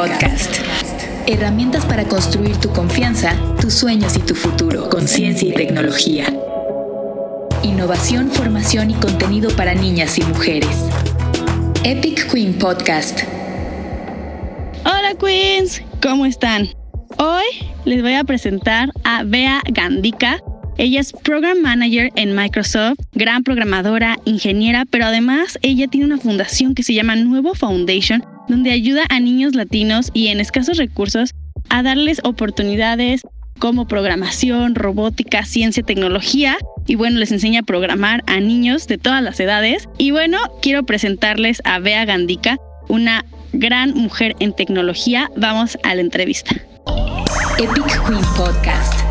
Podcast. 0.00 0.56
Herramientas 1.26 1.84
para 1.84 2.04
construir 2.04 2.56
tu 2.56 2.70
confianza, 2.70 3.36
tus 3.60 3.74
sueños 3.74 4.16
y 4.16 4.20
tu 4.20 4.34
futuro 4.34 4.88
con 4.88 5.06
ciencia 5.06 5.46
y 5.46 5.52
tecnología. 5.52 6.24
Innovación, 7.62 8.30
formación 8.30 8.92
y 8.92 8.94
contenido 8.94 9.50
para 9.50 9.74
niñas 9.74 10.16
y 10.16 10.22
mujeres. 10.22 10.74
Epic 11.84 12.32
Queen 12.32 12.54
Podcast. 12.54 13.24
Hola 14.86 15.14
Queens, 15.20 15.82
¿cómo 16.00 16.24
están? 16.24 16.70
Hoy 17.18 17.44
les 17.84 18.00
voy 18.00 18.14
a 18.14 18.24
presentar 18.24 18.88
a 19.04 19.22
Bea 19.24 19.60
Gandica. 19.70 20.40
Ella 20.78 21.00
es 21.00 21.12
Program 21.12 21.60
Manager 21.60 22.10
en 22.16 22.34
Microsoft, 22.34 22.96
gran 23.12 23.44
programadora, 23.44 24.18
ingeniera, 24.24 24.86
pero 24.86 25.04
además 25.04 25.58
ella 25.60 25.88
tiene 25.88 26.06
una 26.06 26.16
fundación 26.16 26.74
que 26.74 26.84
se 26.84 26.94
llama 26.94 27.16
Nuevo 27.16 27.54
Foundation, 27.54 28.24
donde 28.50 28.72
ayuda 28.72 29.04
a 29.08 29.20
niños 29.20 29.54
latinos 29.54 30.10
y 30.12 30.28
en 30.28 30.40
escasos 30.40 30.76
recursos 30.76 31.30
a 31.68 31.82
darles 31.82 32.20
oportunidades 32.24 33.22
como 33.58 33.86
programación, 33.86 34.74
robótica, 34.74 35.44
ciencia, 35.44 35.82
tecnología. 35.82 36.56
Y 36.86 36.96
bueno, 36.96 37.18
les 37.18 37.30
enseña 37.30 37.60
a 37.60 37.62
programar 37.62 38.24
a 38.26 38.40
niños 38.40 38.86
de 38.86 38.98
todas 38.98 39.22
las 39.22 39.38
edades. 39.38 39.88
Y 39.98 40.10
bueno, 40.10 40.38
quiero 40.62 40.84
presentarles 40.84 41.60
a 41.64 41.78
Bea 41.78 42.04
Gandica, 42.04 42.58
una 42.88 43.24
gran 43.52 43.94
mujer 43.94 44.34
en 44.40 44.54
tecnología. 44.54 45.30
Vamos 45.36 45.78
a 45.84 45.94
la 45.94 46.00
entrevista. 46.00 46.56
Epic 47.58 48.06
Queen 48.06 48.24
Podcast. 48.36 49.09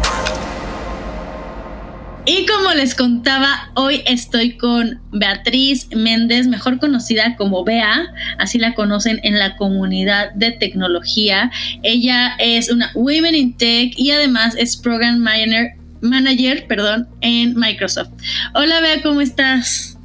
Y 2.30 2.46
como 2.46 2.76
les 2.76 2.94
contaba, 2.94 3.72
hoy 3.74 4.04
estoy 4.06 4.56
con 4.56 5.02
Beatriz 5.12 5.88
Méndez, 5.96 6.46
mejor 6.46 6.78
conocida 6.78 7.36
como 7.36 7.64
Bea, 7.64 8.06
así 8.38 8.60
la 8.60 8.76
conocen 8.76 9.20
en 9.24 9.40
la 9.40 9.58
comunidad 9.58 10.32
de 10.34 10.52
tecnología. 10.52 11.50
Ella 11.82 12.36
es 12.38 12.70
una 12.70 12.92
Women 12.94 13.34
in 13.34 13.58
Tech 13.58 13.94
y 13.98 14.12
además 14.12 14.54
es 14.60 14.78
Program 14.78 15.18
Manager, 15.18 15.72
manager 16.02 16.68
perdón, 16.68 17.08
en 17.22 17.56
Microsoft. 17.56 18.12
Hola 18.54 18.80
Bea, 18.80 19.02
¿cómo 19.02 19.22
estás? 19.22 19.98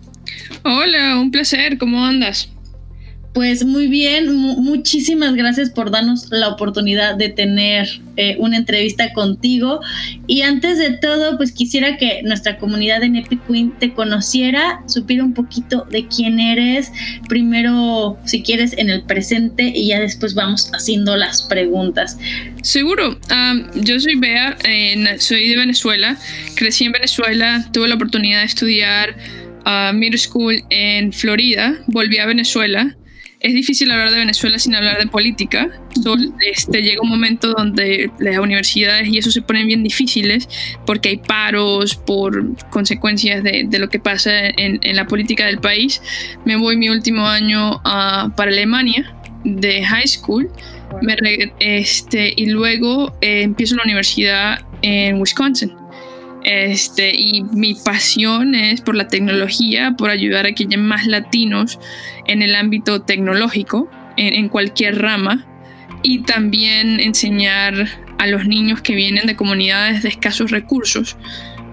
Hola, 0.62 1.18
un 1.18 1.30
placer, 1.30 1.76
¿cómo 1.76 2.06
andas? 2.06 2.53
Pues 3.34 3.64
muy 3.64 3.88
bien, 3.88 4.32
muchísimas 4.32 5.34
gracias 5.34 5.68
por 5.68 5.90
darnos 5.90 6.28
la 6.30 6.50
oportunidad 6.50 7.16
de 7.16 7.30
tener 7.30 7.88
eh, 8.16 8.36
una 8.38 8.56
entrevista 8.56 9.12
contigo. 9.12 9.80
Y 10.28 10.42
antes 10.42 10.78
de 10.78 10.90
todo, 10.98 11.36
pues 11.36 11.50
quisiera 11.50 11.96
que 11.96 12.22
nuestra 12.22 12.58
comunidad 12.58 13.02
en 13.02 13.16
Epic 13.16 13.44
Queen 13.48 13.72
te 13.80 13.92
conociera, 13.92 14.82
supiera 14.86 15.24
un 15.24 15.34
poquito 15.34 15.84
de 15.90 16.06
quién 16.06 16.38
eres. 16.38 16.92
Primero, 17.28 18.16
si 18.24 18.40
quieres, 18.44 18.72
en 18.78 18.88
el 18.88 19.02
presente 19.02 19.64
y 19.64 19.88
ya 19.88 19.98
después 19.98 20.34
vamos 20.34 20.70
haciendo 20.72 21.16
las 21.16 21.42
preguntas. 21.42 22.16
Seguro, 22.62 23.18
yo 23.74 23.98
soy 23.98 24.14
Bea, 24.14 24.56
soy 25.18 25.48
de 25.48 25.56
Venezuela, 25.56 26.16
crecí 26.54 26.84
en 26.84 26.92
Venezuela, 26.92 27.66
tuve 27.72 27.88
la 27.88 27.96
oportunidad 27.96 28.38
de 28.38 28.46
estudiar 28.46 29.16
a 29.64 29.92
middle 29.92 30.18
school 30.18 30.62
en 30.70 31.12
Florida, 31.12 31.74
volví 31.88 32.18
a 32.18 32.26
Venezuela 32.26 32.94
es 33.44 33.52
difícil 33.52 33.90
hablar 33.90 34.10
de 34.10 34.16
Venezuela 34.16 34.58
sin 34.58 34.74
hablar 34.74 34.98
de 34.98 35.06
política. 35.06 35.68
este, 36.50 36.82
llega 36.82 37.02
un 37.02 37.10
momento 37.10 37.52
donde 37.52 38.10
las 38.18 38.38
universidades 38.38 39.06
y 39.06 39.18
eso 39.18 39.30
se 39.30 39.42
ponen 39.42 39.66
bien 39.66 39.82
difíciles 39.82 40.48
porque 40.86 41.10
hay 41.10 41.16
paros 41.18 41.94
por 41.94 42.56
consecuencias 42.70 43.44
de, 43.44 43.68
lo 43.78 43.90
que 43.90 43.98
pasa 43.98 44.32
en, 44.46 44.80
la 44.96 45.06
política 45.06 45.44
del 45.44 45.58
país. 45.58 46.00
Me 46.46 46.56
voy 46.56 46.78
mi 46.78 46.88
último 46.88 47.28
año 47.28 47.82
para 47.82 48.50
Alemania 48.50 49.14
de 49.44 49.84
high 49.84 50.08
school 50.08 50.50
este, 51.60 52.32
y 52.34 52.46
luego 52.46 53.14
eh, 53.20 53.42
empiezo 53.42 53.76
la 53.76 53.82
universidad 53.82 54.60
en 54.80 55.20
Wisconsin. 55.20 55.83
Este, 56.44 57.14
y 57.14 57.42
mi 57.42 57.74
pasión 57.74 58.54
es 58.54 58.82
por 58.82 58.94
la 58.94 59.08
tecnología, 59.08 59.94
por 59.96 60.10
ayudar 60.10 60.44
a 60.44 60.52
que 60.52 60.64
haya 60.64 60.76
más 60.76 61.06
latinos 61.06 61.78
en 62.26 62.42
el 62.42 62.54
ámbito 62.54 63.00
tecnológico, 63.02 63.90
en, 64.16 64.48
cualquier 64.48 65.00
rama, 65.00 65.46
y 66.02 66.22
también 66.22 67.00
enseñar 67.00 67.88
a 68.18 68.26
los 68.26 68.46
niños 68.46 68.82
que 68.82 68.94
vienen 68.94 69.26
de 69.26 69.36
comunidades 69.36 70.02
de 70.02 70.10
escasos 70.10 70.50
recursos, 70.50 71.16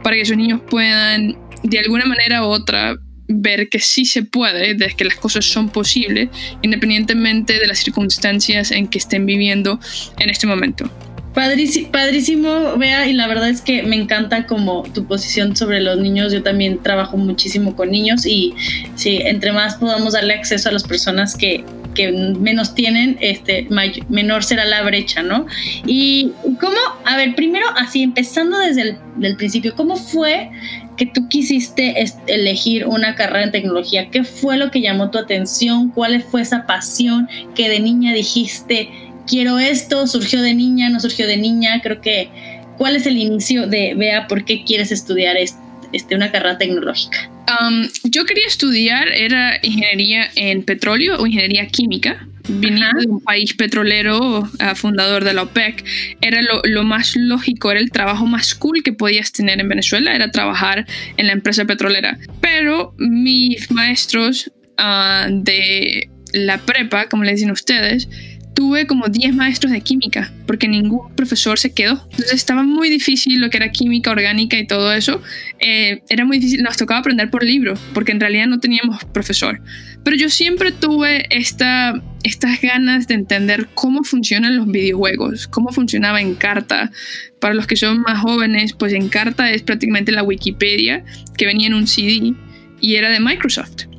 para 0.04 0.16
que 0.16 0.22
esos 0.22 0.38
niños 0.38 0.62
puedan, 0.70 1.38
de 1.64 1.80
alguna 1.80 2.06
manera 2.06 2.44
u 2.44 2.48
otra, 2.48 2.96
ver 3.28 3.68
que 3.70 3.80
sí 3.80 4.06
se 4.06 4.24
puede, 4.24 4.74
de 4.74 4.88
que 4.96 5.04
las 5.04 5.16
cosas 5.16 5.46
son 5.46 5.70
posibles, 5.70 6.30
independientemente 6.62 7.60
de 7.60 7.68
las 7.68 7.80
circunstancias 7.80 8.72
en 8.72 8.88
que 8.88 8.98
estén 8.98 9.26
viviendo 9.26 9.80
en 10.18 10.30
este 10.30 10.48
momento. 10.48 10.90
Padrísimo, 11.34 11.92
padrísimo, 11.92 12.78
Bea, 12.78 13.08
y 13.08 13.14
la 13.14 13.26
verdad 13.28 13.48
es 13.48 13.62
que 13.62 13.84
me 13.84 13.96
encanta 13.96 14.46
como 14.48 14.84
tu 14.84 15.06
posición 15.06 15.56
sobre 15.56 15.80
los 15.80 15.98
niños. 15.98 16.34
Yo 16.34 16.44
también 16.44 16.84
trabajo 16.84 17.16
muchísimo 17.16 17.74
con 17.76 17.90
niños 17.90 18.26
y 18.26 18.54
sí, 18.96 19.20
entre 19.24 19.54
más 19.54 19.76
podamos 19.76 20.14
darle 20.14 20.34
acceso 20.34 20.68
a 20.68 20.74
las 20.74 20.84
personas 20.84 21.36
que, 21.38 21.64
que 21.96 22.12
menos 22.12 22.76
tienen, 22.76 23.18
este, 23.22 23.66
menor 24.10 24.44
será 24.44 24.66
la 24.66 24.84
brecha, 24.84 25.24
¿no? 25.24 25.46
Y 25.86 26.32
cómo, 26.60 26.78
a 27.06 27.16
ver, 27.16 27.34
primero 27.34 27.66
así, 27.78 28.04
empezando 28.04 28.58
desde 28.60 28.98
el 29.22 29.36
principio, 29.38 29.74
¿cómo 29.76 29.96
fue 29.96 30.50
que 30.98 31.06
tú 31.06 31.28
quisiste 31.30 31.96
elegir 32.28 32.86
una 32.86 33.16
carrera 33.16 33.46
en 33.46 33.52
tecnología? 33.52 34.10
¿Qué 34.10 34.24
fue 34.24 34.58
lo 34.58 34.70
que 34.70 34.82
llamó 34.82 35.12
tu 35.12 35.18
atención? 35.18 35.90
¿Cuál 35.90 36.22
fue 36.22 36.42
esa 36.42 36.68
pasión 36.68 37.28
que 37.56 37.70
de 37.70 37.80
niña 37.80 38.14
dijiste? 38.14 38.90
Quiero 39.28 39.60
esto, 39.60 40.08
surgió 40.08 40.42
de 40.42 40.54
niña, 40.54 40.90
no 40.90 41.00
surgió 41.00 41.28
de 41.28 41.38
niña, 41.38 41.82
creo 41.82 42.02
que, 42.02 42.30
¿cuál 42.78 42.96
es 42.96 43.06
el 43.06 43.18
inicio 43.18 43.68
de, 43.68 43.94
vea, 43.96 44.28
por 44.28 44.46
qué 44.46 44.64
quieres 44.64 44.92
estudiar 44.92 45.38
este, 45.38 46.16
una 46.16 46.32
carrera 46.32 46.58
tecnológica? 46.58 47.30
Um, 47.60 47.88
yo 48.04 48.26
quería 48.26 48.48
estudiar, 48.48 49.10
era 49.10 49.58
ingeniería 49.62 50.30
en 50.36 50.64
petróleo 50.64 51.18
o 51.18 51.26
ingeniería 51.26 51.68
química, 51.68 52.28
viniendo 52.48 53.00
de 53.00 53.08
un 53.08 53.22
país 53.22 53.54
petrolero, 53.54 54.40
uh, 54.40 54.76
fundador 54.76 55.24
de 55.24 55.34
la 55.34 55.44
OPEC, 55.44 55.84
era 56.22 56.40
lo, 56.42 56.84
más 56.84 57.16
lógico, 57.16 57.72
era 57.72 57.80
el 57.80 57.92
trabajo 57.92 58.26
más 58.26 58.56
cool 58.56 58.84
que 58.84 58.94
podías 58.94 59.32
tener 59.32 59.60
en 59.60 59.70
Venezuela, 59.70 60.16
era 60.16 60.32
trabajar 60.32 60.86
en 61.18 61.28
la 61.28 61.34
empresa 61.34 61.66
petrolera. 61.66 62.18
Pero 62.42 62.94
mis 62.98 63.70
maestros 63.72 64.52
uh, 64.80 65.30
de 65.30 66.10
la 66.34 66.58
prepa, 66.60 67.08
como 67.10 67.24
le 67.24 67.34
dicen 67.34 67.52
ustedes, 67.52 68.08
tuve 68.54 68.86
como 68.86 69.08
10 69.08 69.36
maestros 69.36 69.72
de 69.72 69.82
química, 69.82 70.32
porque 70.46 70.68
ningún 70.68 71.14
profesor 71.16 71.58
se 71.58 71.74
quedó. 71.74 72.02
Entonces 72.12 72.34
estaba 72.34 72.64
muy 72.64 72.90
difícil 72.90 73.40
lo 73.40 73.50
que 73.50 73.58
era 73.58 73.72
química 73.72 74.12
orgánica 74.12 74.58
y 74.58 74.68
todo 74.68 74.94
eso. 74.94 75.22
Eh, 75.60 76.02
era 76.10 76.26
muy 76.26 76.38
difícil, 76.40 76.64
nos 76.64 76.78
tocaba 76.78 77.00
aprender 77.00 77.30
por 77.30 77.44
libro, 77.44 77.76
porque 77.94 78.12
en 78.12 78.20
realidad 78.20 78.48
no 78.48 78.60
teníamos 78.60 79.04
profesor. 79.06 79.62
Pero 80.04 80.18
yo 80.18 80.30
siempre 80.30 80.72
tuve 80.72 81.26
esta, 81.30 82.02
estas 82.24 82.62
ganas 82.62 83.08
de 83.08 83.16
entender 83.16 83.68
cómo 83.74 84.04
funcionan 84.04 84.58
los 84.58 84.68
videojuegos, 84.68 85.48
cómo 85.48 85.72
funcionaba 85.72 86.22
Encarta. 86.22 86.92
Para 87.40 87.54
los 87.56 87.66
que 87.66 87.76
son 87.76 88.02
más 88.02 88.20
jóvenes, 88.20 88.74
pues 88.74 88.94
Encarta 88.94 89.52
es 89.52 89.64
prácticamente 89.64 90.12
la 90.12 90.24
Wikipedia 90.24 91.04
que 91.38 91.46
venía 91.46 91.68
en 91.68 91.74
un 91.74 91.88
CD 91.88 92.34
y 92.80 92.96
era 92.96 93.10
de 93.10 93.20
Microsoft. 93.20 93.91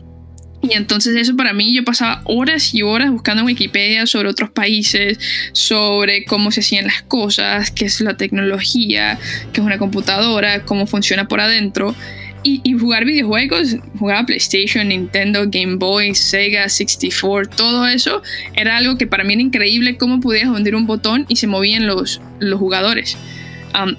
Y 0.63 0.75
entonces 0.75 1.17
eso 1.17 1.37
para 1.37 1.53
mí, 1.53 1.75
yo 1.75 1.85
pasaba 1.85 2.23
horas 2.25 2.73
y 2.73 2.83
horas 2.83 3.11
buscando 3.11 3.41
en 3.41 3.47
Wikipedia 3.47 4.07
sobre 4.07 4.29
otros 4.29 4.51
países, 4.51 5.19
sobre 5.53 6.25
cómo 6.25 6.53
se 6.53 6.61
hacían 6.61 6.87
las 6.87 7.03
cosas, 7.03 7.73
qué 7.73 7.87
es 7.87 8.01
la 8.01 8.17
tecnología, 8.17 9.19
qué 9.53 9.61
es 9.61 9.67
una 9.67 9.79
computadora, 9.79 10.65
cómo 10.65 10.87
funciona 10.87 11.27
por 11.27 11.41
adentro. 11.41 11.95
Y, 12.45 12.61
jugar 12.73 13.05
videojuegos, 13.05 13.77
jugaba 14.01 14.27
PlayStation, 14.27 14.89
Nintendo, 14.89 15.45
Game 15.47 15.77
Boy, 15.77 16.13
Sega, 16.17 16.69
64, 16.69 17.55
todo 17.57 17.87
eso 17.87 18.21
era 18.55 18.77
algo 18.77 18.99
que 18.99 19.07
para 19.07 19.23
mí 19.23 19.35
era 19.35 19.43
increíble 19.43 19.97
cómo 19.97 20.19
podías 20.19 20.49
hundir 20.49 20.75
un 20.75 20.85
botón 20.85 21.25
y 21.29 21.37
se 21.37 21.47
movían 21.47 21.87
los, 21.87 22.21
los 22.41 22.59
jugadores 22.59 23.17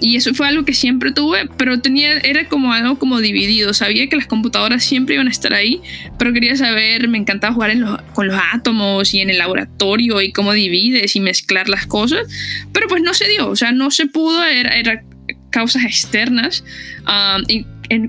y 0.00 0.16
eso 0.16 0.34
fue 0.34 0.46
algo 0.46 0.64
que 0.64 0.74
siempre 0.74 1.12
tuve, 1.12 1.48
pero 1.56 1.80
tenía, 1.80 2.18
era 2.18 2.48
como 2.48 2.72
algo 2.72 2.98
como 2.98 3.20
dividido. 3.20 3.74
Sabía 3.74 4.08
que 4.08 4.16
las 4.16 4.26
computadoras 4.26 4.84
siempre 4.84 5.14
iban 5.14 5.28
a 5.28 5.30
estar 5.30 5.52
ahí, 5.52 5.80
pero 6.18 6.32
quería 6.32 6.56
saber, 6.56 7.08
me 7.08 7.18
encantaba 7.18 7.54
jugar 7.54 7.72
con 8.14 8.28
los 8.28 8.40
átomos 8.52 9.12
y 9.14 9.20
en 9.20 9.30
el 9.30 9.38
laboratorio 9.38 10.20
y 10.20 10.32
cómo 10.32 10.52
divides 10.52 11.16
y 11.16 11.20
mezclar 11.20 11.68
las 11.68 11.86
cosas, 11.86 12.26
pero 12.72 12.88
pues 12.88 13.02
no 13.02 13.14
se 13.14 13.28
dio, 13.28 13.48
o 13.48 13.56
sea, 13.56 13.72
no 13.72 13.90
se 13.90 14.06
pudo, 14.06 14.44
era, 14.44 14.76
era 14.76 15.02
causas 15.50 15.84
externas. 15.84 16.64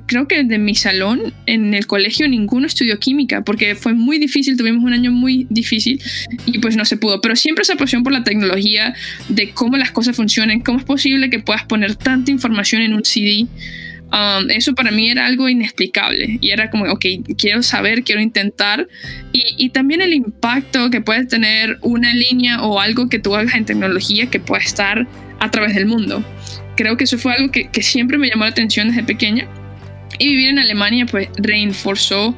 Creo 0.05 0.27
que 0.27 0.43
de 0.43 0.57
mi 0.57 0.75
salón, 0.75 1.33
en 1.45 1.73
el 1.73 1.87
colegio, 1.87 2.27
ninguno 2.27 2.67
estudió 2.67 2.99
química, 2.99 3.41
porque 3.41 3.75
fue 3.75 3.93
muy 3.93 4.19
difícil, 4.19 4.57
tuvimos 4.57 4.83
un 4.83 4.93
año 4.93 5.11
muy 5.11 5.47
difícil 5.49 6.01
y 6.45 6.59
pues 6.59 6.75
no 6.75 6.85
se 6.85 6.97
pudo. 6.97 7.21
Pero 7.21 7.35
siempre 7.35 7.63
esa 7.63 7.75
pasión 7.75 8.03
por 8.03 8.13
la 8.13 8.23
tecnología, 8.23 8.93
de 9.29 9.51
cómo 9.51 9.77
las 9.77 9.91
cosas 9.91 10.15
funcionan, 10.15 10.61
cómo 10.61 10.79
es 10.79 10.85
posible 10.85 11.29
que 11.29 11.39
puedas 11.39 11.63
poner 11.63 11.95
tanta 11.95 12.31
información 12.31 12.81
en 12.81 12.93
un 12.93 13.05
CD. 13.05 13.47
Um, 14.05 14.49
eso 14.51 14.75
para 14.75 14.91
mí 14.91 15.09
era 15.09 15.25
algo 15.25 15.49
inexplicable 15.49 16.37
y 16.39 16.51
era 16.51 16.69
como, 16.69 16.85
ok, 16.85 17.05
quiero 17.37 17.63
saber, 17.63 18.03
quiero 18.03 18.21
intentar. 18.21 18.87
Y, 19.33 19.55
y, 19.57 19.69
también 19.69 20.01
el 20.01 20.13
impacto 20.13 20.89
que 20.89 21.01
puede 21.01 21.25
tener 21.25 21.77
una 21.81 22.13
línea 22.13 22.61
o 22.61 22.79
algo 22.79 23.09
que 23.09 23.19
tú 23.19 23.35
hagas 23.35 23.55
en 23.55 23.65
tecnología 23.65 24.27
que 24.27 24.39
puede 24.39 24.63
estar 24.63 25.07
a 25.39 25.51
través 25.51 25.75
del 25.75 25.85
mundo. 25.85 26.23
Creo 26.77 26.97
que 26.97 27.05
eso 27.05 27.17
fue 27.17 27.33
algo 27.33 27.51
que, 27.51 27.69
que 27.69 27.81
siempre 27.81 28.17
me 28.17 28.29
llamó 28.29 28.43
la 28.43 28.51
atención 28.51 28.89
desde 28.89 29.03
pequeña. 29.03 29.47
Y 30.17 30.29
vivir 30.29 30.49
en 30.49 30.59
Alemania 30.59 31.05
pues 31.05 31.29
reforzó 31.37 32.35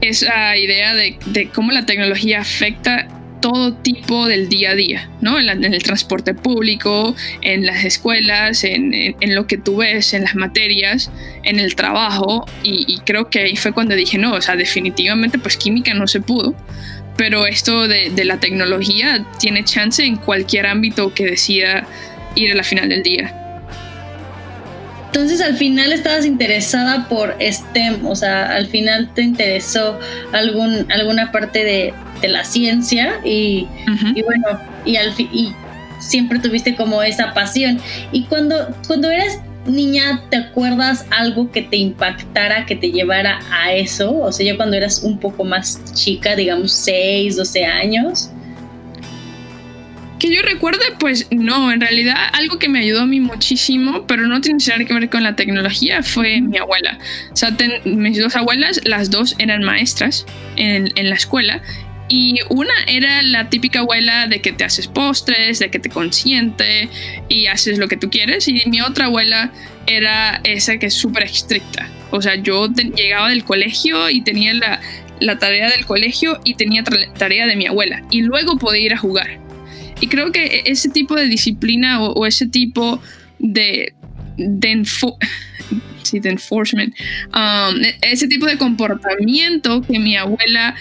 esa 0.00 0.56
idea 0.56 0.94
de, 0.94 1.18
de 1.26 1.48
cómo 1.48 1.72
la 1.72 1.86
tecnología 1.86 2.40
afecta 2.40 3.08
todo 3.40 3.74
tipo 3.74 4.26
del 4.26 4.48
día 4.48 4.70
a 4.70 4.74
día, 4.74 5.08
¿no? 5.20 5.38
En, 5.38 5.64
el 5.64 5.82
transporte 5.82 6.34
público, 6.34 7.14
en 7.42 7.64
las 7.64 7.84
escuelas, 7.84 8.64
en, 8.64 9.14
lo 9.34 9.46
que 9.46 9.56
tú 9.56 9.76
ves, 9.76 10.14
en 10.14 10.24
las 10.24 10.34
materias, 10.34 11.12
en 11.44 11.60
el 11.60 11.76
trabajo. 11.76 12.44
Y, 12.64 12.98
creo 13.06 13.30
que 13.30 13.40
ahí 13.40 13.56
fue 13.56 13.72
cuando 13.72 13.94
dije, 13.94 14.18
no, 14.18 14.34
o 14.34 14.40
sea, 14.40 14.56
definitivamente 14.56 15.38
pues 15.38 15.56
química 15.56 15.94
no 15.94 16.08
se 16.08 16.20
pudo. 16.20 16.56
Pero 17.16 17.46
esto 17.46 17.88
de, 17.88 18.10
de 18.10 18.24
la 18.24 18.40
tecnología 18.40 19.24
tiene 19.38 19.62
chance 19.62 20.04
en 20.04 20.16
cualquier 20.16 20.66
ámbito 20.66 21.14
que 21.14 21.26
decida 21.26 21.86
ir 22.34 22.50
a 22.50 22.56
la 22.56 22.64
final 22.64 22.88
del 22.88 23.04
día. 23.04 23.45
Entonces 25.16 25.40
al 25.40 25.56
final 25.56 25.94
estabas 25.94 26.26
interesada 26.26 27.08
por 27.08 27.38
STEM, 27.40 28.04
o 28.04 28.14
sea, 28.14 28.54
al 28.54 28.66
final 28.66 29.08
te 29.14 29.22
interesó 29.22 29.98
algún, 30.32 30.86
alguna 30.92 31.32
parte 31.32 31.64
de, 31.64 31.94
de 32.20 32.28
la 32.28 32.44
ciencia 32.44 33.14
y, 33.24 33.66
y 34.14 34.20
bueno, 34.20 34.60
y, 34.84 34.96
al 34.96 35.14
y 35.18 35.54
siempre 36.00 36.38
tuviste 36.38 36.76
como 36.76 37.02
esa 37.02 37.32
pasión. 37.32 37.80
Y 38.12 38.24
cuando, 38.24 38.68
cuando 38.86 39.10
eras 39.10 39.40
niña, 39.64 40.22
¿te 40.28 40.36
acuerdas 40.36 41.06
algo 41.08 41.50
que 41.50 41.62
te 41.62 41.78
impactara, 41.78 42.66
que 42.66 42.76
te 42.76 42.92
llevara 42.92 43.40
a 43.50 43.72
eso? 43.72 44.18
O 44.20 44.30
sea, 44.30 44.44
ya 44.44 44.56
cuando 44.58 44.76
eras 44.76 45.02
un 45.02 45.18
poco 45.18 45.44
más 45.44 45.80
chica, 45.94 46.36
digamos 46.36 46.72
6, 46.72 47.36
12 47.36 47.64
años. 47.64 48.30
Que 50.18 50.34
yo 50.34 50.40
recuerde, 50.42 50.84
pues 50.98 51.26
no, 51.30 51.70
en 51.70 51.80
realidad 51.80 52.16
algo 52.32 52.58
que 52.58 52.68
me 52.68 52.80
ayudó 52.80 53.02
a 53.02 53.06
mí 53.06 53.20
muchísimo, 53.20 54.06
pero 54.06 54.26
no 54.26 54.40
tiene 54.40 54.58
nada 54.66 54.84
que 54.84 54.94
ver 54.94 55.10
con 55.10 55.22
la 55.22 55.36
tecnología, 55.36 56.02
fue 56.02 56.40
mi 56.40 56.56
abuela. 56.56 56.98
O 57.32 57.36
sea, 57.36 57.54
mis 57.84 58.18
dos 58.18 58.34
abuelas, 58.34 58.80
las 58.84 59.10
dos 59.10 59.34
eran 59.38 59.62
maestras 59.62 60.24
en, 60.56 60.90
en 60.96 61.10
la 61.10 61.16
escuela 61.16 61.62
y 62.08 62.38
una 62.50 62.74
era 62.86 63.22
la 63.22 63.48
típica 63.50 63.80
abuela 63.80 64.28
de 64.28 64.40
que 64.40 64.52
te 64.52 64.64
haces 64.64 64.86
postres, 64.86 65.58
de 65.58 65.70
que 65.70 65.78
te 65.78 65.88
consiente 65.88 66.88
y 67.28 67.46
haces 67.46 67.78
lo 67.78 67.88
que 67.88 67.96
tú 67.96 68.10
quieres. 68.10 68.46
Y 68.48 68.62
mi 68.66 68.80
otra 68.80 69.06
abuela 69.06 69.50
era 69.86 70.40
esa 70.44 70.78
que 70.78 70.86
es 70.86 70.94
súper 70.94 71.24
estricta. 71.24 71.88
O 72.10 72.22
sea, 72.22 72.36
yo 72.36 72.68
llegaba 72.68 73.28
del 73.28 73.44
colegio 73.44 74.08
y 74.08 74.22
tenía 74.22 74.54
la, 74.54 74.80
la 75.20 75.38
tarea 75.38 75.68
del 75.68 75.84
colegio 75.84 76.40
y 76.44 76.54
tenía 76.54 76.84
tarea 77.18 77.46
de 77.46 77.56
mi 77.56 77.66
abuela. 77.66 78.02
Y 78.10 78.22
luego 78.22 78.56
podía 78.56 78.82
ir 78.82 78.94
a 78.94 78.98
jugar. 78.98 79.45
Y 80.00 80.08
creo 80.08 80.32
que 80.32 80.44
e-, 80.44 80.62
ese 80.66 80.88
tipo 80.88 81.14
de 81.14 81.26
disciplina 81.26 82.02
o, 82.02 82.26
ese 82.26 82.46
tipo 82.46 83.00
de, 83.38 83.94
de, 84.36 84.70
de 86.20 86.30
enforcement, 86.30 86.94
um, 87.34 87.82
e-, 87.82 87.98
ese 88.02 88.28
tipo 88.28 88.46
de 88.46 88.58
comportamiento 88.58 89.82
que 89.82 89.98
mi 89.98 90.16
abuela 90.16 90.74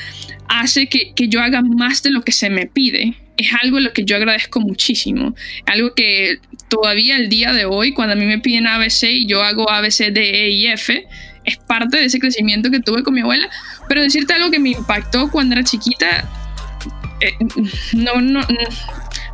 hace 0.47 0.87
que, 0.87 1.13
yo 1.27 1.41
haga 1.41 1.61
más 1.61 2.03
de 2.03 2.11
lo 2.11 2.21
que 2.21 2.31
se 2.31 2.49
me 2.49 2.67
pide. 2.67 3.15
Es 3.37 3.49
algo 3.61 3.79
lo 3.81 3.91
que 3.91 4.05
yo 4.05 4.15
agradezco 4.15 4.61
muchísimo. 4.61 5.35
Algo 5.65 5.93
que 5.93 6.39
todavía 6.69 7.17
el 7.17 7.27
día 7.27 7.51
de 7.51 7.65
hoy, 7.65 7.93
cuando 7.93 8.13
a 8.13 8.15
mí 8.15 8.25
me 8.25 8.39
piden 8.39 8.65
ABC 8.67 9.03
y 9.03 9.27
yo 9.27 9.43
hago 9.43 9.69
ABC, 9.69 10.11
D, 10.11 10.45
E 10.45 10.49
y 10.51 10.67
F, 10.67 11.05
es 11.43 11.57
parte 11.57 11.97
de 11.97 12.05
ese 12.05 12.19
crecimiento 12.19 12.71
que 12.71 12.79
tuve 12.79 13.03
con 13.03 13.13
mi 13.13 13.21
abuela. 13.21 13.49
Pero 13.89 14.01
decirte 14.01 14.33
algo 14.33 14.51
que 14.51 14.59
me 14.59 14.69
impactó 14.69 15.29
cuando 15.29 15.55
era 15.55 15.63
chiquita, 15.65 16.29
eh, 17.19 17.33
no, 17.93 18.21
no, 18.21 18.39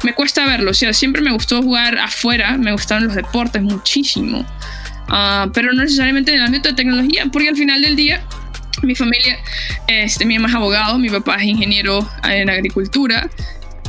me 0.03 0.13
cuesta 0.13 0.45
verlo. 0.45 0.71
O 0.71 0.73
sea, 0.73 0.93
siempre 0.93 1.21
me 1.21 1.31
gustó 1.31 1.61
jugar 1.61 1.97
afuera, 1.97 2.57
me 2.57 2.71
gustaron 2.71 3.05
los 3.05 3.15
deportes 3.15 3.61
muchísimo. 3.61 4.45
Ah, 5.09 5.49
pero 5.53 5.73
no 5.73 5.83
necesariamente 5.83 6.31
en 6.31 6.39
el 6.39 6.45
ámbito 6.45 6.69
de 6.69 6.75
tecnología, 6.75 7.25
porque 7.31 7.49
al 7.49 7.55
final 7.55 7.81
del 7.81 7.95
día 7.95 8.23
mi 8.81 8.95
familia, 8.95 9.37
este, 9.87 10.25
mi 10.25 10.35
mamá 10.35 10.49
es 10.49 10.55
abogado, 10.55 10.97
mi 10.97 11.09
papá 11.09 11.35
es 11.35 11.43
ingeniero 11.43 12.07
en 12.23 12.49
agricultura, 12.49 13.29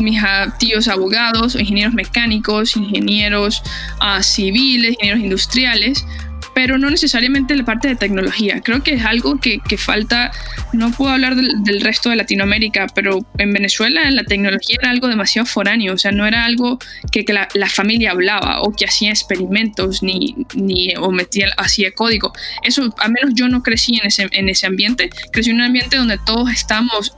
mis 0.01 0.21
tíos 0.59 0.89
abogados, 0.89 1.55
ingenieros 1.55 1.95
mecánicos, 1.95 2.77
ingenieros 2.77 3.63
uh, 4.01 4.23
civiles, 4.23 4.93
ingenieros 4.93 5.21
industriales, 5.21 6.05
pero 6.55 6.79
no 6.79 6.91
necesariamente 6.91 7.55
la 7.57 7.65
parte 7.65 7.89
de 7.89 7.97
tecnología. 7.97 8.61
Creo 8.63 8.83
que 8.83 8.95
es 8.95 9.05
algo 9.05 9.39
que, 9.41 9.59
que 9.61 9.79
falta, 9.79 10.31
no 10.73 10.91
puedo 10.91 11.13
hablar 11.13 11.35
del, 11.35 11.63
del, 11.63 11.81
resto 11.81 12.11
de 12.11 12.17
Latinoamérica, 12.17 12.87
pero 12.95 13.19
en 13.39 13.53
Venezuela 13.53 14.11
la 14.11 14.25
tecnología 14.25 14.77
era 14.81 14.91
algo 14.91 15.09
demasiado 15.09 15.47
foráneo, 15.47 15.95
o 15.95 15.99
sea, 15.99 16.13
no 16.13 16.27
era 16.27 16.45
algo 16.45 16.79
que, 17.11 17.25
que 17.25 17.33
la, 17.33 17.49
la, 17.55 17.69
familia 17.69 18.11
hablaba 18.11 18.61
o 18.63 18.73
que 18.73 18.85
hacía 18.85 19.11
experimentos 19.11 20.03
ni, 20.03 20.37
ni 20.55 20.95
o 20.97 21.11
metía, 21.11 21.49
hacía 21.57 21.93
código. 21.93 22.33
Eso, 22.63 22.95
al 22.99 23.13
menos 23.13 23.33
yo 23.35 23.49
no 23.49 23.63
crecí 23.63 23.99
en 23.99 24.07
ese, 24.07 24.29
en 24.33 24.49
ese 24.49 24.67
ambiente, 24.67 25.11
crecí 25.33 25.51
en 25.51 25.57
un 25.57 25.63
ambiente 25.63 25.97
donde 25.97 26.19
todos 26.19 26.51
estamos 26.51 27.15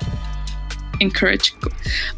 encouraged, 1.00 1.54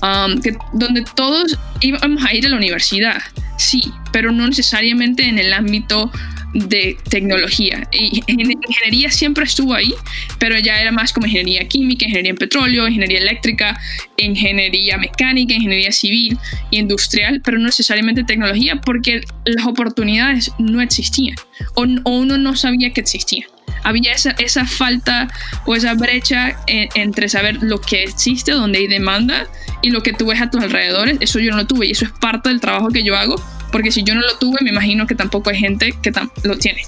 um, 0.02 0.40
que, 0.40 0.56
donde 0.74 1.04
todos 1.14 1.58
íbamos 1.80 2.24
a 2.24 2.34
ir 2.34 2.46
a 2.46 2.50
la 2.50 2.56
universidad, 2.56 3.22
sí, 3.56 3.82
pero 4.12 4.32
no 4.32 4.46
necesariamente 4.46 5.24
en 5.26 5.38
el 5.38 5.52
ámbito 5.52 6.10
de 6.56 6.96
tecnología. 7.10 7.86
Y 7.92 8.22
ingeniería 8.26 9.10
siempre 9.10 9.44
estuvo 9.44 9.74
ahí, 9.74 9.94
pero 10.38 10.58
ya 10.58 10.80
era 10.80 10.90
más 10.90 11.12
como 11.12 11.26
ingeniería 11.26 11.68
química, 11.68 12.06
ingeniería 12.06 12.30
en 12.30 12.36
petróleo, 12.36 12.88
ingeniería 12.88 13.18
eléctrica, 13.18 13.78
ingeniería 14.16 14.96
mecánica, 14.96 15.54
ingeniería 15.54 15.92
civil 15.92 16.38
industrial, 16.70 17.40
pero 17.44 17.58
no 17.58 17.66
necesariamente 17.66 18.24
tecnología 18.24 18.80
porque 18.80 19.22
las 19.44 19.66
oportunidades 19.66 20.50
no 20.58 20.80
existían 20.80 21.36
o, 21.74 21.82
uno 22.10 22.38
no 22.38 22.56
sabía 22.56 22.92
que 22.92 23.02
existían. 23.02 23.48
Había 23.82 24.12
esa, 24.12 24.30
esa 24.32 24.64
falta 24.64 25.28
o 25.64 25.76
esa 25.76 25.94
brecha 25.94 26.56
entre 26.66 27.28
saber 27.28 27.58
lo 27.62 27.80
que 27.80 28.02
existe, 28.02 28.52
donde 28.52 28.78
hay 28.78 28.86
demanda 28.88 29.46
y 29.82 29.90
lo 29.90 30.02
que 30.02 30.12
tú 30.12 30.26
ves 30.26 30.40
a 30.40 30.50
tus 30.50 30.62
alrededores. 30.62 31.18
Eso 31.20 31.38
yo 31.38 31.52
no 31.52 31.58
lo 31.58 31.66
tuve 31.66 31.86
y 31.86 31.92
eso 31.92 32.04
es 32.04 32.10
parte 32.12 32.48
del 32.48 32.60
trabajo 32.60 32.88
que 32.88 33.04
yo 33.04 33.16
hago 33.16 33.36
porque 33.76 33.92
si 33.92 34.02
yo 34.02 34.14
no 34.14 34.22
lo 34.22 34.38
tuve, 34.38 34.56
me 34.62 34.70
imagino 34.70 35.06
que 35.06 35.14
tampoco 35.14 35.50
hay 35.50 35.58
gente 35.58 35.92
que 36.00 36.10
lo 36.44 36.56
tiene. 36.56 36.80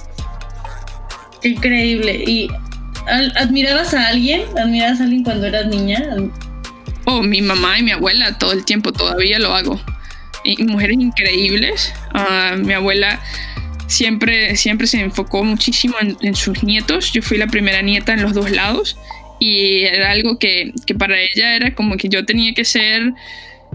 Increíble. 1.43 2.25
¿Y 2.27 2.49
admirabas 3.07 3.93
a 3.93 4.09
alguien? 4.09 4.41
¿Admirabas 4.57 4.99
a 5.03 5.05
alguien 5.05 5.23
cuando 5.23 5.49
eras 5.49 5.67
niña? 5.67 6.03
Oh, 7.05 7.21
mi 7.21 7.43
mamá 7.43 7.79
y 7.79 7.83
mi 7.83 7.91
abuela 7.91 8.39
todo 8.39 8.53
el 8.53 8.65
tiempo, 8.65 8.91
todavía 8.91 9.39
lo 9.39 9.55
hago. 9.55 9.79
Y 10.45 10.65
mujeres 10.65 10.97
increíbles. 10.99 11.93
Uh, 12.15 12.57
mi 12.57 12.73
abuela 12.73 13.21
siempre, 13.87 14.57
siempre 14.57 14.87
se 14.87 15.03
enfocó 15.03 15.45
muchísimo 15.45 15.95
en, 16.01 16.17
en, 16.23 16.35
sus 16.35 16.63
nietos. 16.63 17.13
Yo 17.13 17.21
fui 17.21 17.37
la 17.37 17.49
primera 17.49 17.83
nieta 17.83 18.15
en 18.15 18.23
los 18.23 18.33
dos 18.33 18.51
lados 18.51 18.97
y 19.39 19.83
era 19.85 20.11
algo 20.13 20.39
que, 20.39 20.73
que 20.87 20.95
para 20.95 21.21
ella 21.21 21.55
era 21.55 21.75
como 21.75 21.99
que 21.99 22.09
yo 22.09 22.25
tenía 22.25 22.55
que 22.55 22.65
ser 22.65 23.13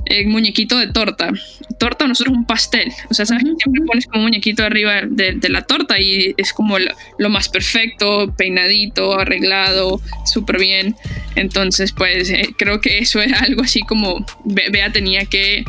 el 0.06 0.28
muñequito 0.28 0.78
de 0.78 0.88
torta. 0.88 1.32
Torta 1.80 2.08
nosotros 2.08 2.36
un 2.36 2.46
pastel. 2.46 2.92
O 3.10 3.14
sea, 3.14 3.26
¿sabes? 3.26 3.44
siempre 3.44 3.82
pones 3.86 4.06
como 4.06 4.20
un 4.20 4.24
muñequito 4.26 4.64
arriba 4.64 5.02
de, 5.08 5.34
de, 5.34 5.50
la 5.50 5.64
torta 5.64 6.00
y 6.00 6.34
es 6.38 6.54
como 6.54 6.80
lo, 6.80 6.92
lo, 7.18 7.30
más 7.30 7.50
perfecto, 7.50 8.34
peinadito, 8.38 9.20
arreglado, 9.20 10.02
súper 10.26 10.60
bien. 10.60 10.96
Entonces, 11.36 11.92
pues 11.92 12.30
eh, 12.30 12.50
creo 12.58 12.82
que 12.82 13.00
eso 13.00 13.22
era 13.22 13.40
algo 13.40 13.64
así 13.64 13.82
como 13.82 14.26
Bea 14.46 14.92
tenía 14.92 15.26
que, 15.26 15.64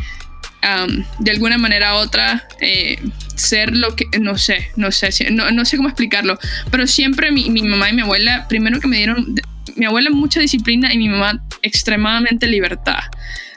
um, 0.62 1.04
de 1.18 1.30
alguna 1.30 1.58
manera 1.58 1.94
u 1.94 1.98
otra, 1.98 2.46
eh, 2.60 2.98
ser 3.36 3.76
lo 3.76 3.96
que, 3.96 4.06
no 4.20 4.38
sé, 4.38 4.70
no 4.76 4.92
sé, 4.92 5.30
no, 5.30 5.50
no 5.50 5.64
sé 5.64 5.76
cómo 5.76 5.88
explicarlo, 5.88 6.38
pero 6.70 6.86
siempre 6.86 7.32
mi, 7.32 7.50
mi 7.50 7.62
mamá 7.62 7.90
y 7.90 7.94
mi 7.94 8.02
abuela, 8.02 8.46
primero 8.48 8.80
que 8.80 8.88
me 8.88 8.98
dieron, 8.98 9.34
mi 9.76 9.86
abuela 9.86 10.10
mucha 10.10 10.40
disciplina 10.40 10.92
y 10.92 10.98
mi 10.98 11.08
mamá 11.08 11.42
extremadamente 11.62 12.46
libertad 12.46 13.00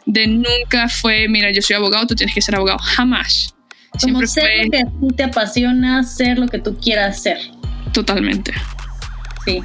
de 0.08 0.26
nunca 0.26 0.88
fue, 0.88 1.28
mira, 1.28 1.52
yo 1.52 1.62
soy 1.62 1.76
abogado, 1.76 2.08
tú 2.08 2.16
tienes 2.16 2.34
que 2.34 2.42
ser 2.42 2.56
abogado, 2.56 2.80
jamás. 2.80 3.54
Como 3.92 4.26
Siempre 4.26 4.28
ser 4.28 4.66
lo 4.66 4.72
que 4.72 4.78
a 4.80 4.86
ti 4.86 5.16
te 5.16 5.24
apasiona, 5.24 6.04
ser 6.04 6.40
lo 6.40 6.48
que 6.48 6.60
tú 6.60 6.78
quieras 6.78 7.22
ser. 7.22 7.38
Totalmente. 7.94 8.54
Sí. 9.46 9.60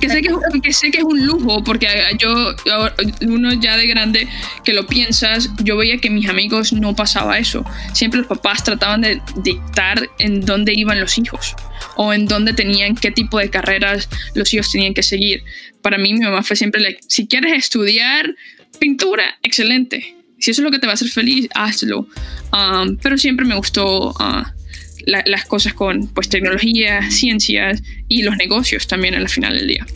Que 0.00 0.08
sé 0.08 0.22
que, 0.22 0.30
que 0.62 0.72
sé 0.72 0.90
que, 0.90 0.98
es 0.98 1.04
un 1.04 1.24
lujo, 1.26 1.62
porque 1.62 1.86
yo, 2.18 2.54
uno 3.22 3.52
ya 3.52 3.76
de 3.76 3.86
grande 3.86 4.26
que 4.64 4.72
lo 4.72 4.86
piensas, 4.86 5.50
yo 5.62 5.76
veía 5.76 5.98
que 5.98 6.10
mis 6.10 6.28
amigos 6.28 6.72
no 6.72 6.96
pasaba 6.96 7.38
eso. 7.38 7.64
Siempre 7.92 8.18
los 8.20 8.26
papás 8.26 8.64
trataban 8.64 9.02
de 9.02 9.20
dictar 9.42 10.08
en 10.18 10.40
dónde 10.40 10.72
iban 10.74 11.00
los 11.00 11.18
hijos 11.18 11.54
o 11.96 12.12
en 12.12 12.26
dónde 12.26 12.54
tenían, 12.54 12.96
qué 12.96 13.10
tipo 13.10 13.38
de 13.38 13.50
carreras 13.50 14.08
los 14.34 14.52
hijos 14.54 14.72
tenían 14.72 14.94
que 14.94 15.02
seguir. 15.02 15.44
Para 15.82 15.98
mí 15.98 16.12
mi 16.14 16.20
mamá 16.20 16.42
fue 16.42 16.56
siempre, 16.56 16.80
like, 16.80 17.00
si 17.06 17.28
quieres 17.28 17.52
estudiar, 17.52 18.34
pintura, 18.76 19.24
excelente. 19.42 20.16
Si 20.38 20.50
eso 20.50 20.60
es 20.60 20.64
lo 20.64 20.70
que 20.70 20.78
te 20.78 20.86
va 20.86 20.92
a 20.92 20.94
hacer 20.94 21.08
feliz, 21.08 21.48
hazlo. 21.54 22.06
Um, 22.52 22.96
pero 23.02 23.16
siempre 23.16 23.46
me 23.46 23.54
gustó 23.54 24.10
uh, 24.10 24.44
las 25.06 25.44
cosas 25.46 25.74
con 25.74 26.08
pues 26.08 26.28
tecnología, 26.28 27.10
ciencias 27.10 27.82
y 28.08 28.22
los 28.22 28.36
negocios 28.36 28.86
también 28.86 29.14
al 29.14 29.28
final 29.28 29.54
del 29.54 29.68
día. 29.68 29.86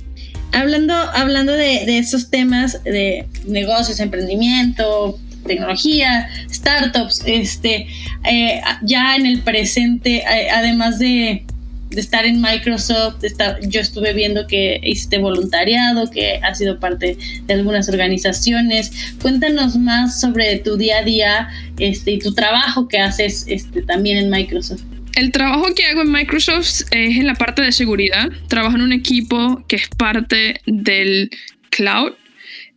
Hablando, 0.52 0.94
hablando 0.94 1.52
de, 1.52 1.84
de 1.84 1.98
esos 1.98 2.30
temas 2.30 2.82
de 2.84 3.26
negocios, 3.46 4.00
emprendimiento, 4.00 5.18
tecnología, 5.46 6.28
startups, 6.50 7.22
este, 7.26 7.88
eh, 8.24 8.60
ya 8.82 9.16
en 9.16 9.26
el 9.26 9.42
presente, 9.42 10.18
eh, 10.18 10.50
además 10.54 10.98
de, 10.98 11.44
estar 11.90 12.26
en 12.26 12.40
Microsoft, 12.40 13.24
yo 13.68 13.80
estuve 13.80 14.12
viendo 14.12 14.46
que 14.46 14.80
hiciste 14.82 15.18
voluntariado, 15.18 16.10
que 16.10 16.40
has 16.42 16.58
sido 16.58 16.78
parte 16.78 17.16
de 17.46 17.54
algunas 17.54 17.88
organizaciones. 17.88 18.90
Cuéntanos 19.20 19.76
más 19.76 20.20
sobre 20.20 20.58
tu 20.58 20.76
día 20.76 20.98
a 20.98 21.02
día 21.02 21.48
este, 21.78 22.12
y 22.12 22.18
tu 22.18 22.34
trabajo 22.34 22.88
que 22.88 22.98
haces 22.98 23.44
este, 23.48 23.82
también 23.82 24.18
en 24.18 24.30
Microsoft. 24.30 24.82
El 25.14 25.32
trabajo 25.32 25.74
que 25.74 25.84
hago 25.86 26.02
en 26.02 26.12
Microsoft 26.12 26.82
es 26.92 27.16
en 27.16 27.26
la 27.26 27.34
parte 27.34 27.62
de 27.62 27.72
seguridad. 27.72 28.28
Trabajo 28.46 28.76
en 28.76 28.82
un 28.82 28.92
equipo 28.92 29.64
que 29.66 29.76
es 29.76 29.88
parte 29.88 30.60
del 30.66 31.30
cloud 31.70 32.12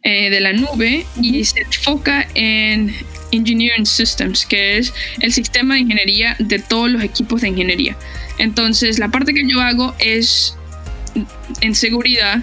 eh, 0.03 0.31
de 0.31 0.39
la 0.39 0.51
nube 0.53 1.05
y 1.21 1.43
se 1.45 1.61
enfoca 1.61 2.27
en 2.33 2.91
Engineering 3.31 3.85
Systems, 3.85 4.45
que 4.47 4.79
es 4.79 4.91
el 5.19 5.31
sistema 5.31 5.75
de 5.75 5.81
ingeniería 5.81 6.35
de 6.39 6.57
todos 6.57 6.89
los 6.89 7.03
equipos 7.03 7.41
de 7.41 7.49
ingeniería. 7.49 7.95
Entonces, 8.41 8.97
la 8.97 9.09
parte 9.09 9.35
que 9.35 9.47
yo 9.47 9.61
hago 9.61 9.93
es 9.99 10.55
en 11.61 11.75
seguridad. 11.75 12.41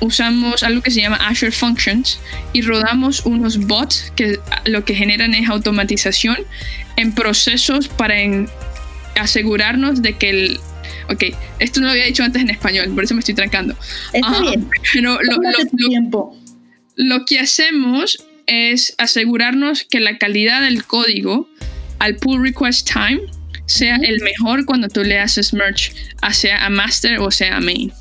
usamos 0.00 0.62
algo 0.62 0.82
que 0.82 0.90
se 0.90 1.00
llama 1.00 1.16
Azure 1.16 1.52
Functions 1.52 2.20
y 2.52 2.60
rodamos 2.60 3.24
unos 3.24 3.66
bots 3.66 4.12
que 4.14 4.38
lo 4.66 4.84
que 4.84 4.94
generan 4.94 5.32
es 5.32 5.48
automatización 5.48 6.36
en 6.96 7.12
procesos 7.12 7.88
para 7.88 8.16
asegurarnos 9.16 10.02
de 10.02 10.12
que 10.18 10.30
el, 10.30 10.60
Ok, 11.08 11.24
esto 11.60 11.80
no 11.80 11.86
lo 11.86 11.92
había 11.92 12.04
dicho 12.04 12.22
antes 12.22 12.42
en 12.42 12.50
español, 12.50 12.92
por 12.94 13.04
eso 13.04 13.14
me 13.14 13.20
estoy 13.20 13.34
trancando. 13.34 13.74
Está 14.12 14.40
bien. 14.40 14.68
Pero 14.92 15.18
lo, 15.22 15.38
tiempo 15.88 16.36
lo 16.94 17.24
que 17.24 17.38
hacemos 17.38 18.26
es 18.46 18.94
asegurarnos 18.98 19.84
que 19.84 20.00
la 20.00 20.18
calidad 20.18 20.60
del 20.60 20.84
código 20.84 21.48
al 22.00 22.16
pull 22.16 22.42
request 22.42 22.90
time 22.92 23.22
sea 23.66 23.96
el 23.96 24.20
mejor 24.20 24.64
cuando 24.64 24.88
tú 24.88 25.02
le 25.02 25.18
haces 25.18 25.52
merge, 25.52 25.92
sea 26.32 26.64
a 26.64 26.70
master 26.70 27.18
o 27.18 27.30
sea 27.30 27.56
a 27.56 27.60
main. 27.60 27.92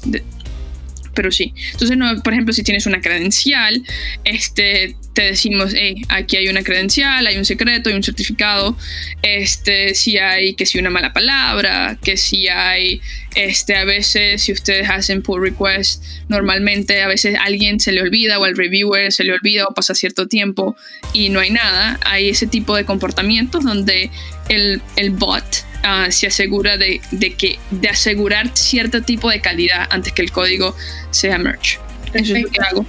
Pero 1.13 1.31
sí. 1.31 1.53
Entonces, 1.71 1.97
no, 1.97 2.21
por 2.21 2.33
ejemplo, 2.33 2.53
si 2.53 2.61
tienes 2.61 2.85
una 2.85 2.99
credencial, 2.99 3.81
este, 4.25 4.97
te 5.13 5.21
decimos, 5.21 5.71
hey, 5.73 6.01
aquí 6.09 6.35
hay 6.35 6.49
una 6.49 6.61
credencial, 6.61 7.25
hay 7.25 7.37
un 7.37 7.45
secreto, 7.45 7.89
hay 7.89 7.95
un 7.95 8.03
certificado, 8.03 8.77
este, 9.21 9.95
si 9.95 10.17
hay 10.17 10.55
que 10.55 10.65
si 10.65 10.77
una 10.77 10.89
mala 10.89 11.13
palabra, 11.13 11.97
que 12.03 12.17
si 12.17 12.49
hay, 12.49 12.99
este, 13.33 13.77
a 13.77 13.85
veces 13.85 14.43
si 14.43 14.51
ustedes 14.51 14.89
hacen 14.89 15.21
pull 15.21 15.41
request, 15.41 16.03
normalmente 16.27 17.01
a 17.01 17.07
veces 17.07 17.37
alguien 17.39 17.79
se 17.79 17.93
le 17.93 18.01
olvida 18.01 18.37
o 18.37 18.43
al 18.43 18.57
reviewer 18.57 19.13
se 19.13 19.23
le 19.23 19.31
olvida 19.31 19.65
o 19.67 19.73
pasa 19.73 19.95
cierto 19.95 20.27
tiempo 20.27 20.75
y 21.13 21.29
no 21.29 21.39
hay 21.39 21.49
nada, 21.49 21.97
hay 22.05 22.27
ese 22.27 22.45
tipo 22.45 22.75
de 22.75 22.83
comportamientos 22.83 23.63
donde 23.63 24.11
el, 24.49 24.81
el 24.95 25.11
bot 25.11 25.65
Ah, 25.87 26.09
se 26.09 26.25
asegura 26.25 26.77
de, 26.77 26.99
que, 27.37 27.59
de 27.69 27.89
asegurar 27.89 28.49
cierto 28.57 29.03
tipo 29.03 29.29
de 29.29 29.39
calidad 29.39 29.87
antes 29.91 30.13
que 30.13 30.23
el 30.23 30.31
código 30.31 30.75
sea 31.11 31.37
merge. 31.37 31.77
Eso 32.11 32.35
es 32.35 32.41
lo 32.41 32.49
que 32.49 32.61
hago. 32.61 32.85